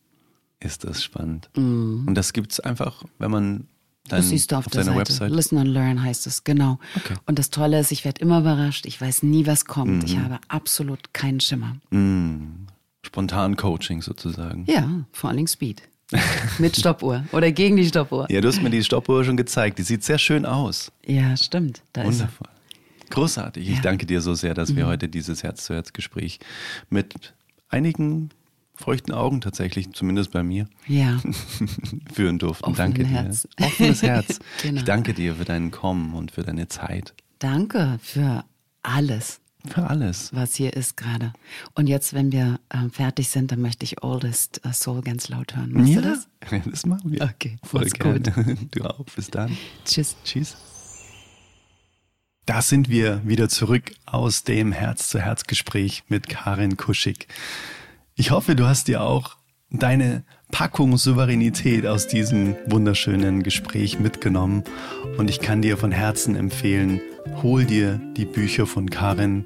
[0.59, 1.47] Ist das spannend.
[1.55, 2.07] Mm.
[2.07, 3.67] Und das gibt's einfach, wenn man
[4.11, 4.97] Dein, das siehst du auf, auf der Seite.
[4.97, 5.31] Website?
[5.31, 6.79] Listen and Learn heißt es, genau.
[6.95, 7.15] Okay.
[7.25, 8.85] Und das Tolle ist, ich werde immer überrascht.
[8.85, 10.03] Ich weiß nie, was kommt.
[10.03, 10.05] Mhm.
[10.05, 11.77] Ich habe absolut keinen Schimmer.
[11.89, 12.67] Mhm.
[13.03, 14.65] Spontan Coaching sozusagen.
[14.67, 15.81] Ja, vor allen Dingen Speed.
[16.59, 18.27] Mit Stoppuhr oder gegen die Stoppuhr.
[18.29, 19.79] Ja, du hast mir die Stoppuhr schon gezeigt.
[19.79, 20.91] Die sieht sehr schön aus.
[21.05, 21.81] Ja, stimmt.
[21.93, 22.49] Da Wundervoll.
[23.09, 23.65] Großartig.
[23.67, 23.73] Ja.
[23.73, 24.89] Ich danke dir so sehr, dass wir mhm.
[24.89, 26.39] heute dieses Herz-zu-Herz-Gespräch
[26.89, 27.33] mit
[27.69, 28.29] einigen
[28.81, 31.19] feuchten Augen tatsächlich, zumindest bei mir, ja.
[32.13, 32.65] führen durften.
[32.65, 33.43] Offenen danke Herz.
[33.43, 33.65] dir.
[33.65, 34.39] Offenes Herz.
[34.61, 34.79] genau.
[34.79, 37.13] Ich danke dir für dein Kommen und für deine Zeit.
[37.39, 38.43] Danke für
[38.83, 39.39] alles.
[39.67, 40.33] Für alles.
[40.33, 41.33] Was hier ist gerade.
[41.75, 45.55] Und jetzt, wenn wir äh, fertig sind, dann möchte ich Oldest uh, Soul ganz laut
[45.55, 45.71] hören.
[45.71, 46.65] Machst ja, du das?
[46.65, 47.21] das machen wir.
[47.21, 47.87] Okay, voll.
[47.89, 48.31] Gut.
[48.71, 49.05] Du auch.
[49.15, 49.55] Bis dann.
[49.85, 50.15] Tschüss.
[50.23, 50.57] Tschüss.
[52.47, 57.27] Da sind wir wieder zurück aus dem Herz-zu-Herz-Gespräch mit Karin Kuschig.
[58.15, 59.37] Ich hoffe, du hast dir auch
[59.71, 64.63] deine Packung Souveränität aus diesem wunderschönen Gespräch mitgenommen.
[65.17, 66.99] Und ich kann dir von Herzen empfehlen,
[67.41, 69.45] hol dir die Bücher von Karin.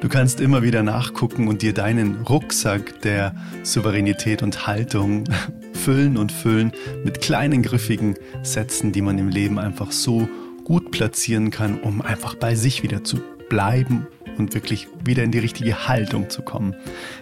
[0.00, 5.24] Du kannst immer wieder nachgucken und dir deinen Rucksack der Souveränität und Haltung
[5.74, 6.72] füllen und füllen
[7.04, 10.28] mit kleinen griffigen Sätzen, die man im Leben einfach so
[10.64, 13.18] gut platzieren kann, um einfach bei sich wieder zu
[13.50, 14.06] bleiben
[14.38, 16.74] und wirklich wieder in die richtige Haltung zu kommen.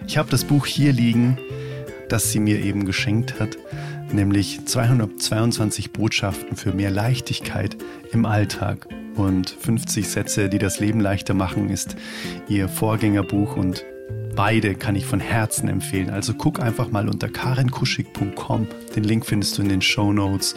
[0.07, 1.37] Ich habe das Buch hier liegen,
[2.09, 3.57] das sie mir eben geschenkt hat,
[4.11, 7.77] nämlich 222 Botschaften für mehr Leichtigkeit
[8.11, 8.87] im Alltag.
[9.15, 11.95] und 50 Sätze, die das Leben leichter machen, ist
[12.47, 13.83] ihr Vorgängerbuch und
[14.35, 16.11] beide kann ich von Herzen empfehlen.
[16.11, 18.67] Also guck einfach mal unter karenkuschig.com.
[18.95, 20.55] Den Link findest du in den Show Notes.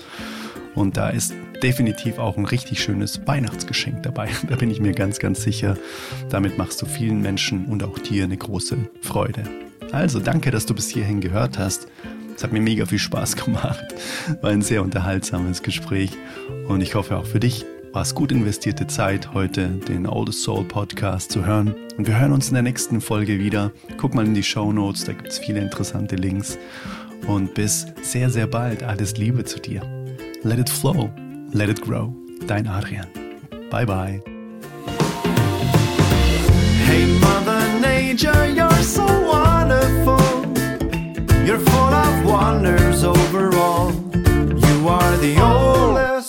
[0.74, 4.28] Und da ist definitiv auch ein richtig schönes Weihnachtsgeschenk dabei.
[4.48, 5.76] Da bin ich mir ganz, ganz sicher.
[6.28, 9.42] Damit machst du vielen Menschen und auch dir eine große Freude.
[9.92, 11.88] Also danke, dass du bis hierhin gehört hast.
[12.34, 13.84] Es hat mir mega viel Spaß gemacht.
[14.40, 16.10] War ein sehr unterhaltsames Gespräch.
[16.68, 20.64] Und ich hoffe auch für dich war es gut investierte Zeit, heute den Oldest Soul
[20.64, 21.74] Podcast zu hören.
[21.96, 23.72] Und wir hören uns in der nächsten Folge wieder.
[23.96, 26.56] Guck mal in die Show Notes, da gibt es viele interessante Links.
[27.26, 28.84] Und bis sehr, sehr bald.
[28.84, 29.99] Alles Liebe zu dir.
[30.42, 31.10] Let it flow,
[31.52, 32.14] let it grow.
[32.46, 33.06] Dein Adrian.
[33.70, 34.22] Bye bye.
[36.86, 40.18] Hey Mother Nature, you're so wonderful.
[41.44, 43.92] You're full of wonders overall.
[44.14, 46.22] You are the only